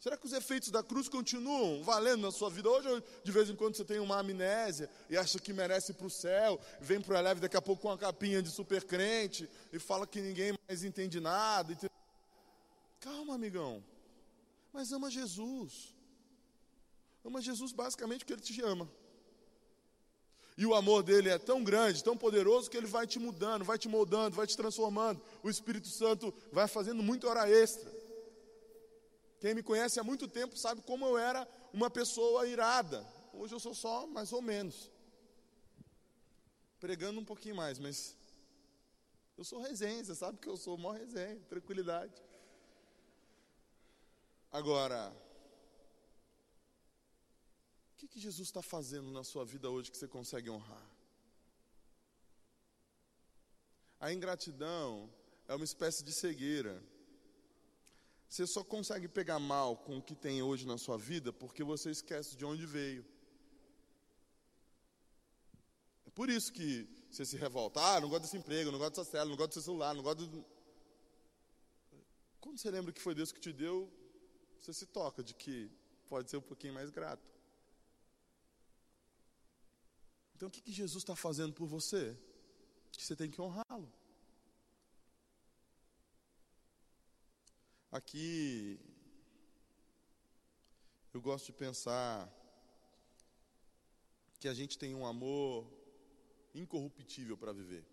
Será 0.00 0.16
que 0.16 0.26
os 0.26 0.32
efeitos 0.32 0.70
da 0.70 0.82
cruz 0.82 1.08
continuam 1.08 1.82
valendo 1.84 2.22
na 2.22 2.32
sua 2.32 2.50
vida? 2.50 2.68
Hoje, 2.68 2.88
de 3.22 3.30
vez 3.30 3.48
em 3.48 3.54
quando, 3.54 3.76
você 3.76 3.84
tem 3.84 4.00
uma 4.00 4.18
amnésia 4.18 4.90
e 5.08 5.16
acha 5.16 5.38
que 5.38 5.52
merece 5.52 5.92
ir 5.92 5.94
para 5.94 6.06
o 6.06 6.10
céu, 6.10 6.58
vem 6.80 7.00
para 7.00 7.14
o 7.14 7.18
Eleve 7.18 7.40
daqui 7.40 7.56
a 7.56 7.62
pouco 7.62 7.82
com 7.82 7.88
uma 7.88 7.98
capinha 7.98 8.42
de 8.42 8.50
super 8.50 8.82
crente 8.82 9.48
e 9.72 9.78
fala 9.78 10.06
que 10.06 10.20
ninguém 10.20 10.58
mais 10.66 10.82
entende 10.82 11.20
nada. 11.20 11.76
Calma, 12.98 13.34
amigão. 13.34 13.84
Mas 14.72 14.90
ama 14.90 15.10
Jesus. 15.10 15.94
Ama 17.24 17.40
Jesus 17.40 17.72
basicamente 17.72 18.20
porque 18.20 18.32
Ele 18.32 18.42
te 18.42 18.60
ama. 18.62 18.90
E 20.56 20.66
o 20.66 20.74
amor 20.74 21.02
dele 21.02 21.30
é 21.30 21.38
tão 21.38 21.64
grande, 21.64 22.04
tão 22.04 22.16
poderoso, 22.16 22.70
que 22.70 22.76
ele 22.76 22.86
vai 22.86 23.06
te 23.06 23.18
mudando, 23.18 23.64
vai 23.64 23.78
te 23.78 23.88
moldando, 23.88 24.36
vai 24.36 24.46
te 24.46 24.56
transformando. 24.56 25.22
O 25.42 25.48
Espírito 25.48 25.88
Santo 25.88 26.32
vai 26.52 26.68
fazendo 26.68 27.02
muita 27.02 27.28
hora 27.28 27.48
extra. 27.50 27.90
Quem 29.40 29.54
me 29.54 29.62
conhece 29.62 29.98
há 29.98 30.04
muito 30.04 30.28
tempo 30.28 30.56
sabe 30.56 30.82
como 30.82 31.06
eu 31.06 31.18
era 31.18 31.48
uma 31.72 31.90
pessoa 31.90 32.46
irada. 32.46 33.04
Hoje 33.32 33.54
eu 33.54 33.60
sou 33.60 33.74
só 33.74 34.06
mais 34.06 34.32
ou 34.32 34.42
menos. 34.42 34.90
Pregando 36.78 37.18
um 37.18 37.24
pouquinho 37.24 37.56
mais, 37.56 37.78
mas 37.78 38.16
eu 39.36 39.44
sou 39.44 39.60
resenha, 39.60 40.04
você 40.04 40.14
sabe 40.14 40.38
que 40.38 40.48
eu 40.48 40.56
sou 40.56 40.76
maior 40.76 40.98
resenha, 40.98 41.40
tranquilidade. 41.48 42.12
Agora, 44.50 45.12
que, 48.02 48.08
que 48.08 48.20
Jesus 48.20 48.48
está 48.48 48.60
fazendo 48.60 49.12
na 49.12 49.22
sua 49.22 49.44
vida 49.44 49.70
hoje 49.70 49.90
que 49.90 49.96
você 49.96 50.08
consegue 50.08 50.50
honrar? 50.50 50.90
A 54.00 54.12
ingratidão 54.12 55.08
é 55.46 55.54
uma 55.54 55.64
espécie 55.64 56.02
de 56.02 56.12
cegueira. 56.12 56.82
Você 58.28 58.44
só 58.44 58.64
consegue 58.64 59.06
pegar 59.06 59.38
mal 59.38 59.76
com 59.76 59.98
o 59.98 60.02
que 60.02 60.16
tem 60.16 60.42
hoje 60.42 60.66
na 60.66 60.78
sua 60.78 60.98
vida 60.98 61.32
porque 61.32 61.62
você 61.62 61.92
esquece 61.92 62.34
de 62.34 62.44
onde 62.44 62.66
veio. 62.66 63.06
É 66.04 66.10
por 66.10 66.28
isso 66.28 66.52
que 66.52 66.88
você 67.08 67.24
se 67.24 67.36
revolta. 67.36 67.80
Ah, 67.80 68.00
não 68.00 68.08
gosto 68.08 68.22
desse 68.22 68.36
emprego, 68.36 68.72
não 68.72 68.80
gosto 68.80 68.96
dessa 68.96 69.08
célula, 69.08 69.30
não 69.30 69.36
gosto 69.36 69.50
desse 69.50 69.64
celular, 69.64 69.94
não 69.94 70.02
gosto. 70.02 70.26
Do... 70.26 70.44
Quando 72.40 72.58
você 72.58 72.68
lembra 72.68 72.92
que 72.92 73.00
foi 73.00 73.14
Deus 73.14 73.30
que 73.30 73.38
te 73.38 73.52
deu, 73.52 73.88
você 74.60 74.72
se 74.72 74.86
toca 74.86 75.22
de 75.22 75.34
que 75.34 75.70
pode 76.08 76.28
ser 76.28 76.38
um 76.38 76.42
pouquinho 76.42 76.74
mais 76.74 76.90
grato. 76.90 77.31
Então 80.42 80.48
o 80.48 80.50
que, 80.50 80.60
que 80.60 80.72
Jesus 80.72 81.04
está 81.04 81.14
fazendo 81.14 81.52
por 81.52 81.68
você? 81.68 82.18
Que 82.90 83.04
você 83.04 83.14
tem 83.14 83.30
que 83.30 83.40
honrá-lo. 83.40 83.88
Aqui, 87.92 88.80
eu 91.14 91.20
gosto 91.20 91.46
de 91.46 91.52
pensar 91.52 92.28
que 94.40 94.48
a 94.48 94.52
gente 94.52 94.76
tem 94.76 94.96
um 94.96 95.06
amor 95.06 95.64
incorruptível 96.52 97.36
para 97.38 97.52
viver. 97.52 97.86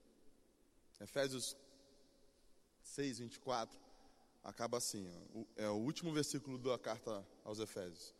Efésios 0.99 1.55
6, 2.81 3.19
24, 3.19 3.79
acaba 4.43 4.79
assim, 4.79 5.07
é 5.55 5.69
o 5.69 5.75
último 5.75 6.11
versículo 6.11 6.57
da 6.57 6.79
carta 6.79 7.23
aos 7.43 7.59
Efésios. 7.59 8.18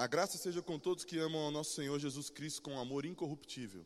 A 0.00 0.06
graça 0.06 0.38
seja 0.38 0.62
com 0.62 0.78
todos 0.78 1.04
que 1.04 1.18
amam 1.18 1.42
ao 1.42 1.50
nosso 1.50 1.74
Senhor 1.74 1.98
Jesus 1.98 2.30
Cristo 2.30 2.62
com 2.62 2.80
amor 2.80 3.04
incorruptível. 3.04 3.84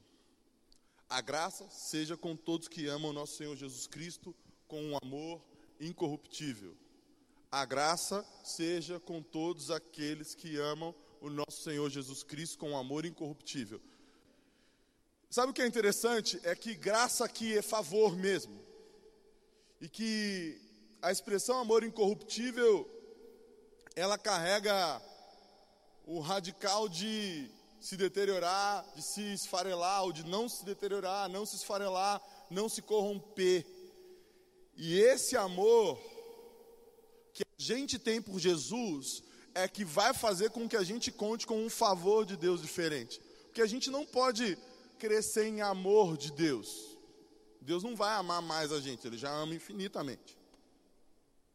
A 1.10 1.20
graça 1.20 1.68
seja 1.68 2.16
com 2.16 2.36
todos 2.36 2.68
que 2.68 2.86
amam 2.86 3.08
ao 3.08 3.12
nosso 3.12 3.36
Senhor 3.36 3.56
Jesus 3.56 3.88
Cristo 3.88 4.32
com 4.68 4.80
um 4.80 4.96
amor 5.02 5.42
incorruptível. 5.80 6.76
A 7.50 7.64
graça 7.64 8.24
seja 8.44 9.00
com 9.00 9.20
todos 9.20 9.72
aqueles 9.72 10.36
que 10.36 10.56
amam 10.56 10.94
o 11.20 11.28
nosso 11.28 11.64
Senhor 11.64 11.90
Jesus 11.90 12.22
Cristo 12.22 12.58
com 12.58 12.70
um 12.70 12.78
amor 12.78 13.04
incorruptível. 13.04 13.80
Sabe 15.28 15.50
o 15.50 15.52
que 15.52 15.62
é 15.62 15.66
interessante? 15.66 16.38
É 16.44 16.54
que 16.54 16.76
graça 16.76 17.24
aqui 17.24 17.58
é 17.58 17.60
favor 17.60 18.14
mesmo. 18.14 18.56
E 19.80 19.88
que 19.88 20.60
a 21.02 21.10
expressão 21.10 21.58
amor 21.58 21.82
incorruptível, 21.82 22.88
ela 23.96 24.16
carrega 24.16 25.02
o 26.06 26.20
radical 26.20 26.88
de 26.88 27.50
se 27.80 27.96
deteriorar, 27.96 28.84
de 28.94 29.02
se 29.02 29.20
esfarelar, 29.34 30.04
ou 30.04 30.12
de 30.12 30.24
não 30.24 30.48
se 30.48 30.64
deteriorar, 30.64 31.28
não 31.28 31.44
se 31.44 31.56
esfarelar, 31.56 32.20
não 32.50 32.68
se 32.68 32.80
corromper. 32.80 33.66
E 34.76 34.98
esse 34.98 35.36
amor 35.36 36.00
que 37.32 37.42
a 37.42 37.62
gente 37.62 37.98
tem 37.98 38.22
por 38.22 38.38
Jesus 38.38 39.22
é 39.54 39.68
que 39.68 39.84
vai 39.84 40.12
fazer 40.12 40.50
com 40.50 40.68
que 40.68 40.76
a 40.76 40.82
gente 40.82 41.12
conte 41.12 41.46
com 41.46 41.64
um 41.64 41.70
favor 41.70 42.24
de 42.24 42.36
Deus 42.36 42.60
diferente. 42.60 43.20
Porque 43.44 43.62
a 43.62 43.66
gente 43.66 43.90
não 43.90 44.04
pode 44.04 44.58
crescer 44.98 45.46
em 45.46 45.60
amor 45.60 46.16
de 46.16 46.32
Deus. 46.32 46.96
Deus 47.60 47.82
não 47.82 47.94
vai 47.94 48.14
amar 48.14 48.42
mais 48.42 48.72
a 48.72 48.80
gente, 48.80 49.06
ele 49.06 49.16
já 49.16 49.30
ama 49.30 49.54
infinitamente. 49.54 50.36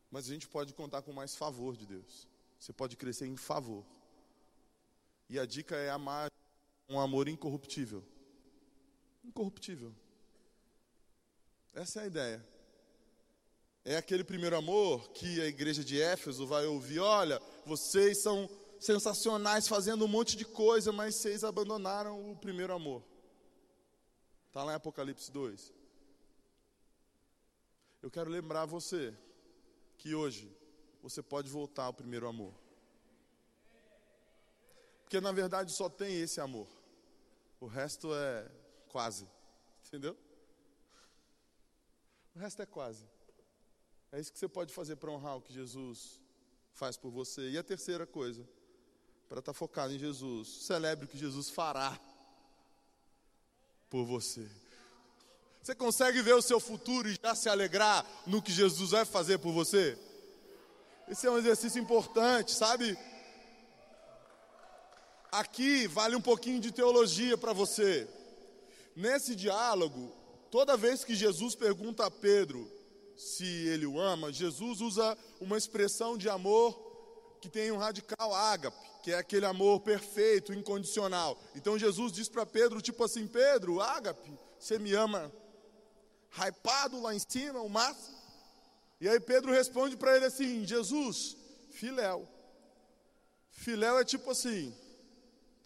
Mas 0.09 0.25
a 0.25 0.33
gente 0.33 0.47
pode 0.47 0.73
contar 0.73 1.01
com 1.01 1.11
mais 1.11 1.35
favor 1.35 1.75
de 1.75 1.85
Deus. 1.85 2.27
Você 2.59 2.73
pode 2.73 2.95
crescer 2.95 3.27
em 3.27 3.35
favor. 3.35 3.85
E 5.29 5.37
a 5.37 5.45
dica 5.45 5.75
é 5.75 5.89
amar 5.89 6.31
um 6.89 6.99
amor 6.99 7.27
incorruptível. 7.27 8.03
Incorruptível. 9.23 9.93
Essa 11.73 11.99
é 11.99 12.03
a 12.03 12.07
ideia. 12.07 12.47
É 13.85 13.95
aquele 13.95 14.23
primeiro 14.23 14.57
amor 14.57 15.09
que 15.11 15.39
a 15.39 15.45
igreja 15.45 15.83
de 15.83 16.01
Éfeso 16.01 16.47
vai 16.47 16.65
ouvir: 16.65 16.99
olha, 16.99 17.39
vocês 17.65 18.17
são 18.17 18.49
sensacionais 18.79 19.67
fazendo 19.67 20.05
um 20.05 20.07
monte 20.07 20.35
de 20.35 20.45
coisa, 20.45 20.91
mas 20.91 21.15
vocês 21.15 21.43
abandonaram 21.43 22.31
o 22.31 22.35
primeiro 22.35 22.73
amor. 22.73 23.03
Está 24.47 24.63
lá 24.63 24.73
em 24.73 24.75
Apocalipse 24.75 25.31
2. 25.31 25.73
Eu 28.01 28.09
quero 28.09 28.29
lembrar 28.29 28.65
você 28.65 29.13
que 29.97 30.15
hoje 30.15 30.49
você 31.03 31.21
pode 31.21 31.49
voltar 31.49 31.83
ao 31.83 31.93
primeiro 31.93 32.27
amor. 32.27 32.53
Porque 35.09 35.19
na 35.19 35.31
verdade 35.31 35.71
só 35.71 35.89
tem 35.89 36.21
esse 36.21 36.39
amor. 36.39 36.67
O 37.59 37.65
resto 37.65 38.13
é 38.13 38.47
quase. 38.89 39.27
Entendeu? 39.87 40.15
O 42.35 42.37
resto 42.37 42.61
é 42.61 42.65
quase. 42.67 43.03
É 44.11 44.19
isso 44.19 44.31
que 44.31 44.37
você 44.37 44.47
pode 44.47 44.71
fazer 44.71 44.97
para 44.97 45.09
honrar 45.09 45.35
o 45.35 45.41
que 45.41 45.51
Jesus 45.51 46.21
faz 46.73 46.95
por 46.95 47.09
você. 47.09 47.49
E 47.49 47.57
a 47.57 47.63
terceira 47.63 48.05
coisa, 48.05 48.47
para 49.27 49.39
estar 49.39 49.51
tá 49.51 49.57
focado 49.57 49.91
em 49.91 49.97
Jesus, 49.97 50.47
celebre 50.47 51.05
o 51.05 51.07
que 51.07 51.17
Jesus 51.17 51.49
fará 51.49 51.99
por 53.89 54.05
você. 54.05 54.47
Você 55.63 55.73
consegue 55.73 56.21
ver 56.21 56.35
o 56.35 56.41
seu 56.43 56.59
futuro 56.59 57.09
e 57.09 57.19
já 57.19 57.33
se 57.33 57.49
alegrar 57.49 58.05
no 58.27 58.43
que 58.43 58.51
Jesus 58.51 58.91
vai 58.91 59.05
fazer 59.05 59.39
por 59.39 59.53
você? 59.53 59.97
Esse 61.07 61.25
é 61.25 61.31
um 61.31 61.39
exercício 61.39 61.81
importante, 61.81 62.51
sabe? 62.51 62.95
Aqui 65.31 65.87
vale 65.87 66.15
um 66.15 66.21
pouquinho 66.21 66.59
de 66.59 66.71
teologia 66.71 67.37
para 67.37 67.53
você. 67.53 68.07
Nesse 68.95 69.35
diálogo, 69.35 70.11
toda 70.49 70.75
vez 70.75 71.03
que 71.03 71.13
Jesus 71.13 71.53
pergunta 71.55 72.05
a 72.05 72.11
Pedro 72.11 72.69
se 73.15 73.45
ele 73.67 73.85
o 73.85 73.99
ama, 73.99 74.31
Jesus 74.31 74.81
usa 74.81 75.17
uma 75.39 75.57
expressão 75.57 76.17
de 76.17 76.29
amor 76.29 76.73
que 77.41 77.49
tem 77.49 77.71
um 77.71 77.77
radical 77.77 78.33
ágape, 78.33 78.77
que 79.03 79.11
é 79.11 79.17
aquele 79.17 79.45
amor 79.45 79.81
perfeito, 79.81 80.53
incondicional. 80.53 81.37
Então 81.55 81.77
Jesus 81.77 82.11
diz 82.11 82.27
para 82.27 82.45
Pedro, 82.45 82.81
tipo 82.81 83.03
assim, 83.03 83.27
Pedro, 83.27 83.81
ágape, 83.81 84.31
você 84.57 84.79
me 84.79 84.93
ama 84.93 85.31
hypado 86.31 87.01
lá 87.01 87.13
em 87.13 87.19
cima, 87.19 87.61
o 87.61 87.69
máximo? 87.69 88.17
E 88.99 89.07
aí 89.07 89.19
Pedro 89.19 89.51
responde 89.51 89.95
para 89.95 90.15
ele 90.15 90.25
assim, 90.25 90.65
Jesus, 90.65 91.37
filéu. 91.71 92.27
Filéu 93.51 93.99
é 93.99 94.05
tipo 94.05 94.31
assim, 94.31 94.73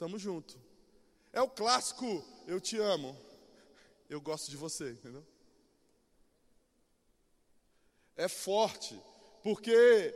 tamo 0.03 0.19
junto. 0.19 0.59
É 1.31 1.41
o 1.41 1.47
clássico, 1.47 2.21
eu 2.45 2.59
te 2.59 2.77
amo, 2.77 3.17
eu 4.09 4.19
gosto 4.19 4.51
de 4.51 4.57
você, 4.57 4.91
entendeu? 4.91 5.25
É 8.17 8.27
forte, 8.27 8.99
porque 9.41 10.13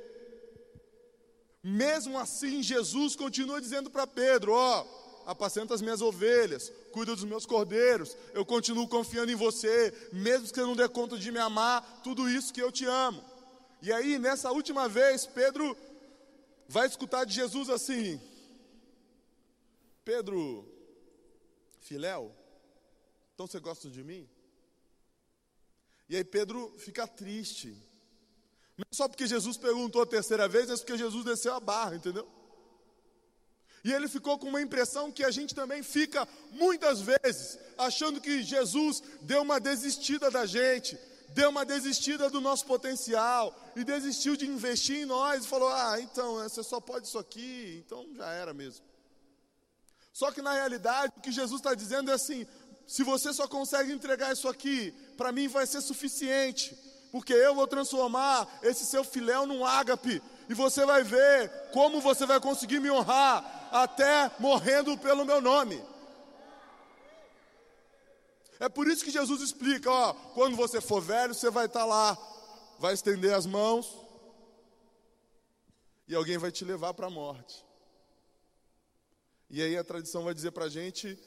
mesmo 1.64 2.20
assim 2.20 2.62
Jesus 2.62 3.16
continua 3.16 3.62
dizendo 3.62 3.90
para 3.90 4.06
Pedro: 4.06 4.52
Ó, 4.52 4.82
oh, 4.82 5.30
apacenta 5.30 5.74
as 5.74 5.82
minhas 5.82 6.02
ovelhas, 6.02 6.70
cuida 6.92 7.16
dos 7.16 7.24
meus 7.24 7.46
cordeiros, 7.46 8.18
eu 8.34 8.46
continuo 8.46 8.90
confiando 8.90 9.32
em 9.32 9.36
você, 9.36 9.94
mesmo 10.12 10.50
que 10.50 10.56
você 10.56 10.62
não 10.64 10.76
dê 10.76 10.90
conta 10.90 11.18
de 11.18 11.32
me 11.32 11.40
amar, 11.40 12.02
tudo 12.04 12.30
isso 12.30 12.54
que 12.54 12.62
eu 12.62 12.74
te 12.74 12.84
amo. 12.86 13.24
E 13.82 13.94
aí, 13.94 14.20
nessa 14.20 14.52
última 14.52 14.90
vez, 14.90 15.26
Pedro 15.26 15.78
vai 16.68 16.88
escutar 16.88 17.24
de 17.24 17.34
Jesus 17.34 17.70
assim: 17.70 18.20
Pedro, 20.08 20.66
Filéu, 21.82 22.34
então 23.34 23.46
você 23.46 23.60
gosta 23.60 23.90
de 23.90 24.02
mim? 24.06 24.26
E 26.08 26.16
aí 26.16 26.24
Pedro 26.24 26.74
fica 26.78 27.06
triste. 27.06 27.76
Não 28.78 28.86
só 28.90 29.10
porque 29.10 29.28
Jesus 29.28 29.58
perguntou 29.58 30.02
a 30.02 30.06
terceira 30.06 30.48
vez, 30.48 30.70
mas 30.70 30.80
porque 30.80 30.98
Jesus 30.98 31.26
desceu 31.26 31.54
a 31.56 31.60
barra, 31.60 31.98
entendeu? 31.98 32.26
E 33.84 33.92
ele 33.92 34.08
ficou 34.08 34.40
com 34.40 34.48
uma 34.48 34.62
impressão 34.62 35.12
que 35.12 35.26
a 35.26 35.30
gente 35.30 35.54
também 35.54 35.84
fica 35.84 36.26
muitas 36.52 37.02
vezes, 37.02 37.60
achando 37.78 38.22
que 38.22 38.44
Jesus 38.44 39.04
deu 39.24 39.42
uma 39.42 39.60
desistida 39.60 40.32
da 40.32 40.46
gente, 40.46 40.98
deu 41.32 41.50
uma 41.50 41.66
desistida 41.66 42.30
do 42.30 42.40
nosso 42.40 42.66
potencial, 42.66 43.54
e 43.76 43.84
desistiu 43.84 44.38
de 44.38 44.48
investir 44.48 45.00
em 45.00 45.06
nós, 45.06 45.44
e 45.44 45.48
falou: 45.50 45.68
Ah, 45.68 46.00
então, 46.00 46.36
você 46.36 46.64
só 46.64 46.80
pode 46.80 47.08
isso 47.08 47.20
aqui, 47.20 47.84
então 47.86 48.08
já 48.16 48.32
era 48.32 48.54
mesmo. 48.54 48.88
Só 50.18 50.32
que 50.32 50.42
na 50.42 50.52
realidade, 50.52 51.14
o 51.16 51.22
que 51.22 51.32
Jesus 51.32 51.60
está 51.60 51.76
dizendo 51.76 52.10
é 52.10 52.16
assim: 52.16 52.48
se 52.88 53.04
você 53.04 53.32
só 53.32 53.48
consegue 53.48 53.94
entregar 53.94 54.34
isso 54.34 54.48
aqui, 54.48 54.92
para 55.16 55.32
mim 55.32 55.48
vai 55.48 55.68
ser 55.68 55.80
suficiente, 55.80 56.76
porque 57.12 57.34
eu 57.34 57.54
vou 57.54 57.68
transformar 57.68 58.48
esse 58.64 58.84
seu 58.84 59.04
filéu 59.04 59.46
num 59.46 59.64
ágape, 59.64 60.20
e 60.50 60.56
você 60.56 60.84
vai 60.88 61.04
ver 61.04 61.52
como 61.72 62.02
você 62.02 62.26
vai 62.26 62.40
conseguir 62.40 62.80
me 62.80 62.90
honrar, 62.90 63.70
até 63.72 64.32
morrendo 64.40 64.98
pelo 64.98 65.24
meu 65.24 65.40
nome. 65.40 65.86
É 68.60 68.68
por 68.68 68.88
isso 68.88 69.06
que 69.06 69.12
Jesus 69.12 69.40
explica: 69.40 69.92
ó, 69.92 70.14
quando 70.34 70.56
você 70.56 70.82
for 70.82 71.00
velho, 71.00 71.36
você 71.36 71.52
vai 71.52 71.68
estar 71.68 71.82
tá 71.82 71.86
lá, 71.86 72.18
vai 72.80 72.96
estender 72.96 73.36
as 73.36 73.46
mãos, 73.46 73.96
e 76.08 76.16
alguém 76.16 76.40
vai 76.40 76.52
te 76.52 76.66
levar 76.66 76.96
para 76.96 77.06
a 77.06 77.12
morte. 77.12 77.67
E 79.50 79.62
aí 79.62 79.78
a 79.78 79.84
tradição 79.84 80.24
vai 80.24 80.34
dizer 80.34 80.52
para 80.52 80.66
a 80.66 80.70
gente, 80.70 81.18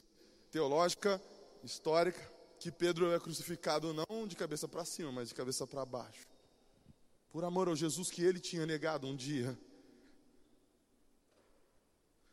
teológica, 0.51 1.21
histórica, 1.63 2.19
que 2.59 2.71
Pedro 2.71 3.11
é 3.11 3.19
crucificado 3.19 3.93
não 3.93 4.27
de 4.27 4.35
cabeça 4.35 4.67
para 4.67 4.85
cima, 4.85 5.11
mas 5.11 5.29
de 5.29 5.35
cabeça 5.35 5.65
para 5.65 5.83
baixo. 5.83 6.27
Por 7.31 7.43
amor 7.43 7.67
ao 7.67 7.75
Jesus 7.75 8.11
que 8.11 8.23
ele 8.23 8.39
tinha 8.39 8.65
negado 8.65 9.07
um 9.07 9.15
dia. 9.15 9.57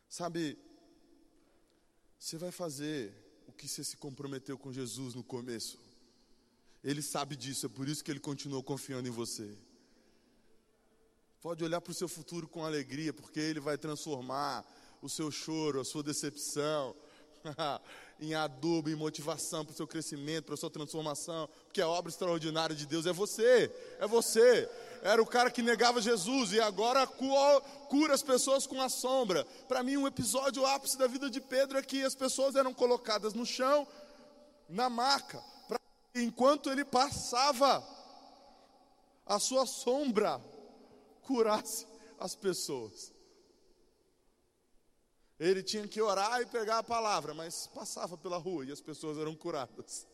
Sabe, 0.07 0.57
você 2.19 2.37
vai 2.37 2.51
fazer 2.51 3.13
o 3.47 3.51
que 3.51 3.67
você 3.67 3.83
se 3.83 3.97
comprometeu 3.97 4.57
com 4.57 4.71
Jesus 4.71 5.15
no 5.15 5.23
começo. 5.23 5.79
Ele 6.83 7.01
sabe 7.01 7.35
disso, 7.35 7.65
é 7.65 7.69
por 7.69 7.87
isso 7.87 8.03
que 8.03 8.11
ele 8.11 8.19
continuou 8.19 8.61
confiando 8.61 9.07
em 9.07 9.11
você. 9.11 9.57
Pode 11.41 11.63
olhar 11.63 11.81
para 11.81 11.91
o 11.91 11.95
seu 11.95 12.07
futuro 12.07 12.47
com 12.47 12.65
alegria, 12.65 13.13
porque 13.13 13.39
ele 13.39 13.59
vai 13.59 13.77
transformar 13.77 14.65
o 15.01 15.09
seu 15.09 15.31
choro, 15.31 15.79
a 15.79 15.85
sua 15.85 16.03
decepção, 16.03 16.95
em 18.19 18.33
adubo, 18.33 18.89
em 18.89 18.95
motivação 18.95 19.63
para 19.63 19.73
o 19.73 19.75
seu 19.75 19.87
crescimento, 19.87 20.45
para 20.45 20.55
a 20.55 20.57
sua 20.57 20.69
transformação, 20.69 21.47
porque 21.65 21.81
a 21.81 21.87
obra 21.87 22.09
extraordinária 22.09 22.75
de 22.75 22.85
Deus 22.85 23.05
é 23.05 23.13
você, 23.13 23.71
é 23.99 24.07
você. 24.07 24.69
Era 25.01 25.21
o 25.21 25.25
cara 25.25 25.49
que 25.49 25.61
negava 25.61 26.01
Jesus 26.01 26.51
e 26.51 26.59
agora 26.59 27.07
cura 27.07 28.13
as 28.13 28.21
pessoas 28.21 28.67
com 28.67 28.81
a 28.81 28.89
sombra. 28.89 29.45
Para 29.67 29.81
mim, 29.81 29.95
um 29.95 30.07
episódio 30.07 30.65
ápice 30.65 30.97
da 30.97 31.07
vida 31.07 31.29
de 31.29 31.39
Pedro 31.39 31.77
é 31.77 31.81
que 31.81 32.03
as 32.03 32.15
pessoas 32.15 32.55
eram 32.55 32.73
colocadas 32.73 33.33
no 33.33 33.45
chão, 33.45 33.87
na 34.67 34.89
maca, 34.89 35.41
pra, 35.67 35.79
enquanto 36.13 36.69
ele 36.69 36.83
passava, 36.83 37.81
a 39.25 39.39
sua 39.39 39.65
sombra 39.65 40.41
curasse 41.21 41.87
as 42.19 42.35
pessoas. 42.35 43.13
Ele 45.39 45.63
tinha 45.63 45.87
que 45.87 46.01
orar 46.01 46.41
e 46.41 46.45
pegar 46.45 46.79
a 46.79 46.83
palavra, 46.83 47.33
mas 47.33 47.67
passava 47.67 48.17
pela 48.17 48.37
rua 48.37 48.65
e 48.65 48.71
as 48.71 48.81
pessoas 48.81 49.17
eram 49.17 49.35
curadas. 49.35 50.05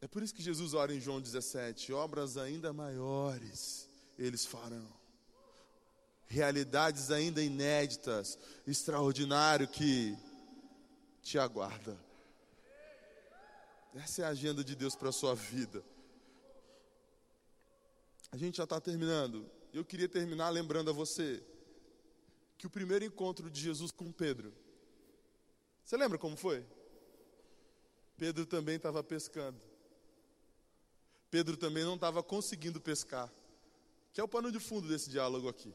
É 0.00 0.08
por 0.08 0.22
isso 0.22 0.34
que 0.34 0.42
Jesus 0.42 0.74
ora 0.74 0.92
em 0.92 1.00
João 1.00 1.20
17: 1.20 1.92
obras 1.92 2.36
ainda 2.36 2.72
maiores 2.72 3.88
eles 4.18 4.44
farão. 4.44 4.86
Realidades 6.26 7.10
ainda 7.10 7.42
inéditas, 7.42 8.38
extraordinário 8.66 9.68
que 9.68 10.16
te 11.22 11.38
aguarda. 11.38 11.96
Essa 13.94 14.22
é 14.22 14.24
a 14.24 14.28
agenda 14.28 14.64
de 14.64 14.74
Deus 14.74 14.96
para 14.96 15.10
a 15.10 15.12
sua 15.12 15.34
vida. 15.34 15.84
A 18.32 18.36
gente 18.36 18.56
já 18.56 18.64
está 18.64 18.80
terminando. 18.80 19.48
Eu 19.74 19.84
queria 19.84 20.08
terminar 20.08 20.50
lembrando 20.50 20.90
a 20.90 20.92
você 20.92 21.42
que 22.56 22.64
o 22.64 22.70
primeiro 22.70 23.04
encontro 23.04 23.50
de 23.50 23.60
Jesus 23.60 23.90
com 23.90 24.12
Pedro. 24.12 24.54
Você 25.84 25.96
lembra 25.96 26.16
como 26.16 26.36
foi? 26.36 26.64
Pedro 28.16 28.46
também 28.46 28.76
estava 28.76 29.02
pescando. 29.02 29.60
Pedro 31.28 31.56
também 31.56 31.82
não 31.82 31.96
estava 31.96 32.22
conseguindo 32.22 32.80
pescar. 32.80 33.28
Que 34.12 34.20
é 34.20 34.24
o 34.24 34.28
pano 34.28 34.52
de 34.52 34.60
fundo 34.60 34.86
desse 34.86 35.10
diálogo 35.10 35.48
aqui. 35.48 35.74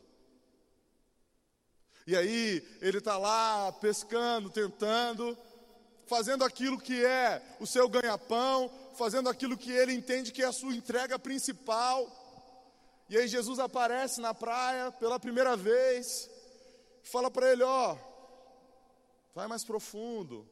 E 2.08 2.16
aí, 2.16 2.66
ele 2.80 3.00
está 3.00 3.18
lá 3.18 3.70
pescando, 3.74 4.50
tentando, 4.50 5.38
fazendo 6.08 6.46
aquilo 6.46 6.80
que 6.80 7.04
é 7.04 7.58
o 7.60 7.68
seu 7.68 7.90
ganha-pão, 7.90 8.72
fazendo 8.98 9.28
aquilo 9.28 9.58
que 9.58 9.72
ele 9.72 9.92
entende 9.92 10.32
que 10.32 10.42
é 10.42 10.46
a 10.46 10.54
sua 10.54 10.74
entrega 10.74 11.20
principal. 11.20 12.19
E 13.10 13.18
aí, 13.18 13.28
Jesus 13.28 13.60
aparece 13.60 14.22
na 14.22 14.34
praia 14.34 14.92
pela 14.92 15.20
primeira 15.20 15.58
vez, 15.58 16.30
fala 17.04 17.32
para 17.32 17.52
ele: 17.52 17.64
Ó, 17.64 17.98
vai 19.34 19.48
mais 19.48 19.64
profundo, 19.66 20.48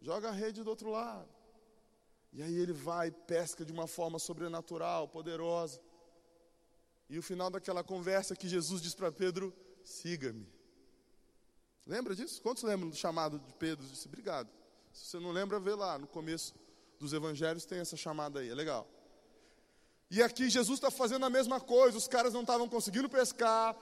joga 0.00 0.28
a 0.28 0.32
rede 0.32 0.62
do 0.62 0.70
outro 0.70 0.90
lado. 0.90 1.28
E 2.32 2.42
aí 2.42 2.54
ele 2.54 2.72
vai 2.72 3.10
pesca 3.10 3.64
de 3.64 3.72
uma 3.72 3.86
forma 3.86 4.18
sobrenatural, 4.18 5.08
poderosa. 5.08 5.80
E 7.08 7.18
o 7.18 7.22
final 7.22 7.50
daquela 7.50 7.82
conversa 7.82 8.36
que 8.36 8.48
Jesus 8.48 8.80
diz 8.82 8.94
para 8.94 9.10
Pedro: 9.10 9.52
siga-me. 9.82 10.46
Lembra 11.86 12.14
disso? 12.14 12.40
Quantos 12.42 12.62
lembram 12.62 12.90
do 12.90 12.96
chamado 12.96 13.38
de 13.38 13.54
Pedro? 13.54 13.86
Disse, 13.86 14.06
obrigado. 14.06 14.50
Se 14.92 15.06
você 15.06 15.18
não 15.18 15.30
lembra, 15.30 15.58
vê 15.58 15.74
lá 15.74 15.98
no 15.98 16.06
começo 16.06 16.54
dos 16.98 17.12
evangelhos 17.14 17.64
tem 17.64 17.78
essa 17.78 17.96
chamada 17.96 18.40
aí, 18.40 18.50
é 18.50 18.54
legal. 18.54 18.86
E 20.10 20.22
aqui 20.22 20.48
Jesus 20.48 20.78
está 20.78 20.90
fazendo 20.90 21.26
a 21.26 21.30
mesma 21.30 21.60
coisa, 21.60 21.98
os 21.98 22.08
caras 22.08 22.32
não 22.32 22.40
estavam 22.40 22.68
conseguindo 22.68 23.08
pescar. 23.08 23.76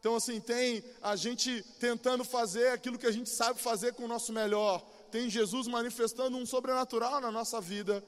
Então, 0.00 0.16
assim, 0.16 0.40
tem 0.40 0.84
a 1.00 1.16
gente 1.16 1.62
tentando 1.78 2.24
fazer 2.24 2.68
aquilo 2.68 2.98
que 2.98 3.06
a 3.06 3.12
gente 3.12 3.30
sabe 3.30 3.60
fazer 3.60 3.94
com 3.94 4.04
o 4.04 4.08
nosso 4.08 4.32
melhor. 4.32 4.80
Tem 5.10 5.30
Jesus 5.30 5.66
manifestando 5.66 6.36
um 6.36 6.44
sobrenatural 6.44 7.20
na 7.20 7.30
nossa 7.30 7.60
vida. 7.60 8.04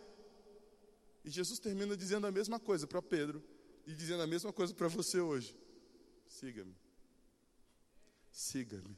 E 1.25 1.31
Jesus 1.31 1.59
termina 1.59 1.97
dizendo 1.97 2.27
a 2.27 2.31
mesma 2.31 2.59
coisa 2.59 2.87
para 2.87 3.01
Pedro 3.01 3.43
e 3.87 3.95
dizendo 3.95 4.23
a 4.23 4.27
mesma 4.27 4.53
coisa 4.53 4.75
para 4.75 4.89
você 4.89 5.21
hoje. 5.21 5.57
Siga-me. 6.27 6.77
Siga-me. 8.31 8.97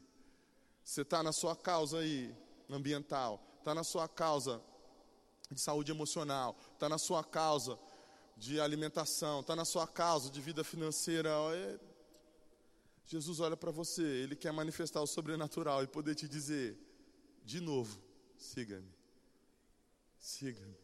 Você 0.83 1.01
está 1.01 1.23
na 1.23 1.31
sua 1.31 1.55
causa 1.55 1.99
aí, 1.99 2.35
ambiental, 2.69 3.41
está 3.59 3.73
na 3.73 3.83
sua 3.83 4.07
causa 4.07 4.61
de 5.49 5.59
saúde 5.59 5.91
emocional, 5.91 6.57
está 6.73 6.89
na 6.89 6.97
sua 6.97 7.23
causa 7.23 7.77
de 8.41 8.59
alimentação, 8.59 9.41
está 9.41 9.55
na 9.55 9.63
sua 9.63 9.85
causa 9.85 10.31
de 10.31 10.41
vida 10.41 10.63
financeira. 10.63 11.29
É... 11.53 11.79
Jesus 13.05 13.39
olha 13.39 13.55
para 13.55 13.69
você, 13.69 14.01
Ele 14.01 14.35
quer 14.35 14.51
manifestar 14.51 14.99
o 14.99 15.05
sobrenatural 15.05 15.83
e 15.83 15.87
poder 15.87 16.15
te 16.15 16.27
dizer, 16.27 16.75
de 17.45 17.61
novo, 17.61 18.01
siga-me. 18.35 18.91
Siga-me. 20.19 20.75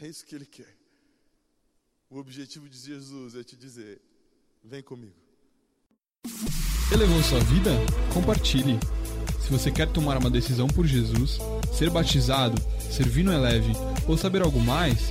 É 0.00 0.08
isso 0.08 0.26
que 0.26 0.34
Ele 0.34 0.44
quer. 0.44 0.76
O 2.10 2.18
objetivo 2.18 2.68
de 2.68 2.76
Jesus 2.76 3.36
é 3.36 3.44
te 3.44 3.56
dizer: 3.56 4.02
vem 4.62 4.82
comigo. 4.82 5.14
Elevou 6.92 7.22
sua 7.22 7.40
vida? 7.40 7.70
Compartilhe. 8.12 8.78
Se 9.40 9.50
você 9.50 9.70
quer 9.70 9.90
tomar 9.92 10.18
uma 10.18 10.30
decisão 10.30 10.66
por 10.66 10.86
Jesus, 10.86 11.38
ser 11.76 11.90
batizado, 11.90 12.60
servir 12.80 13.22
no 13.22 13.32
Eleve 13.32 13.72
ou 14.08 14.16
saber 14.16 14.42
algo 14.42 14.60
mais, 14.60 15.10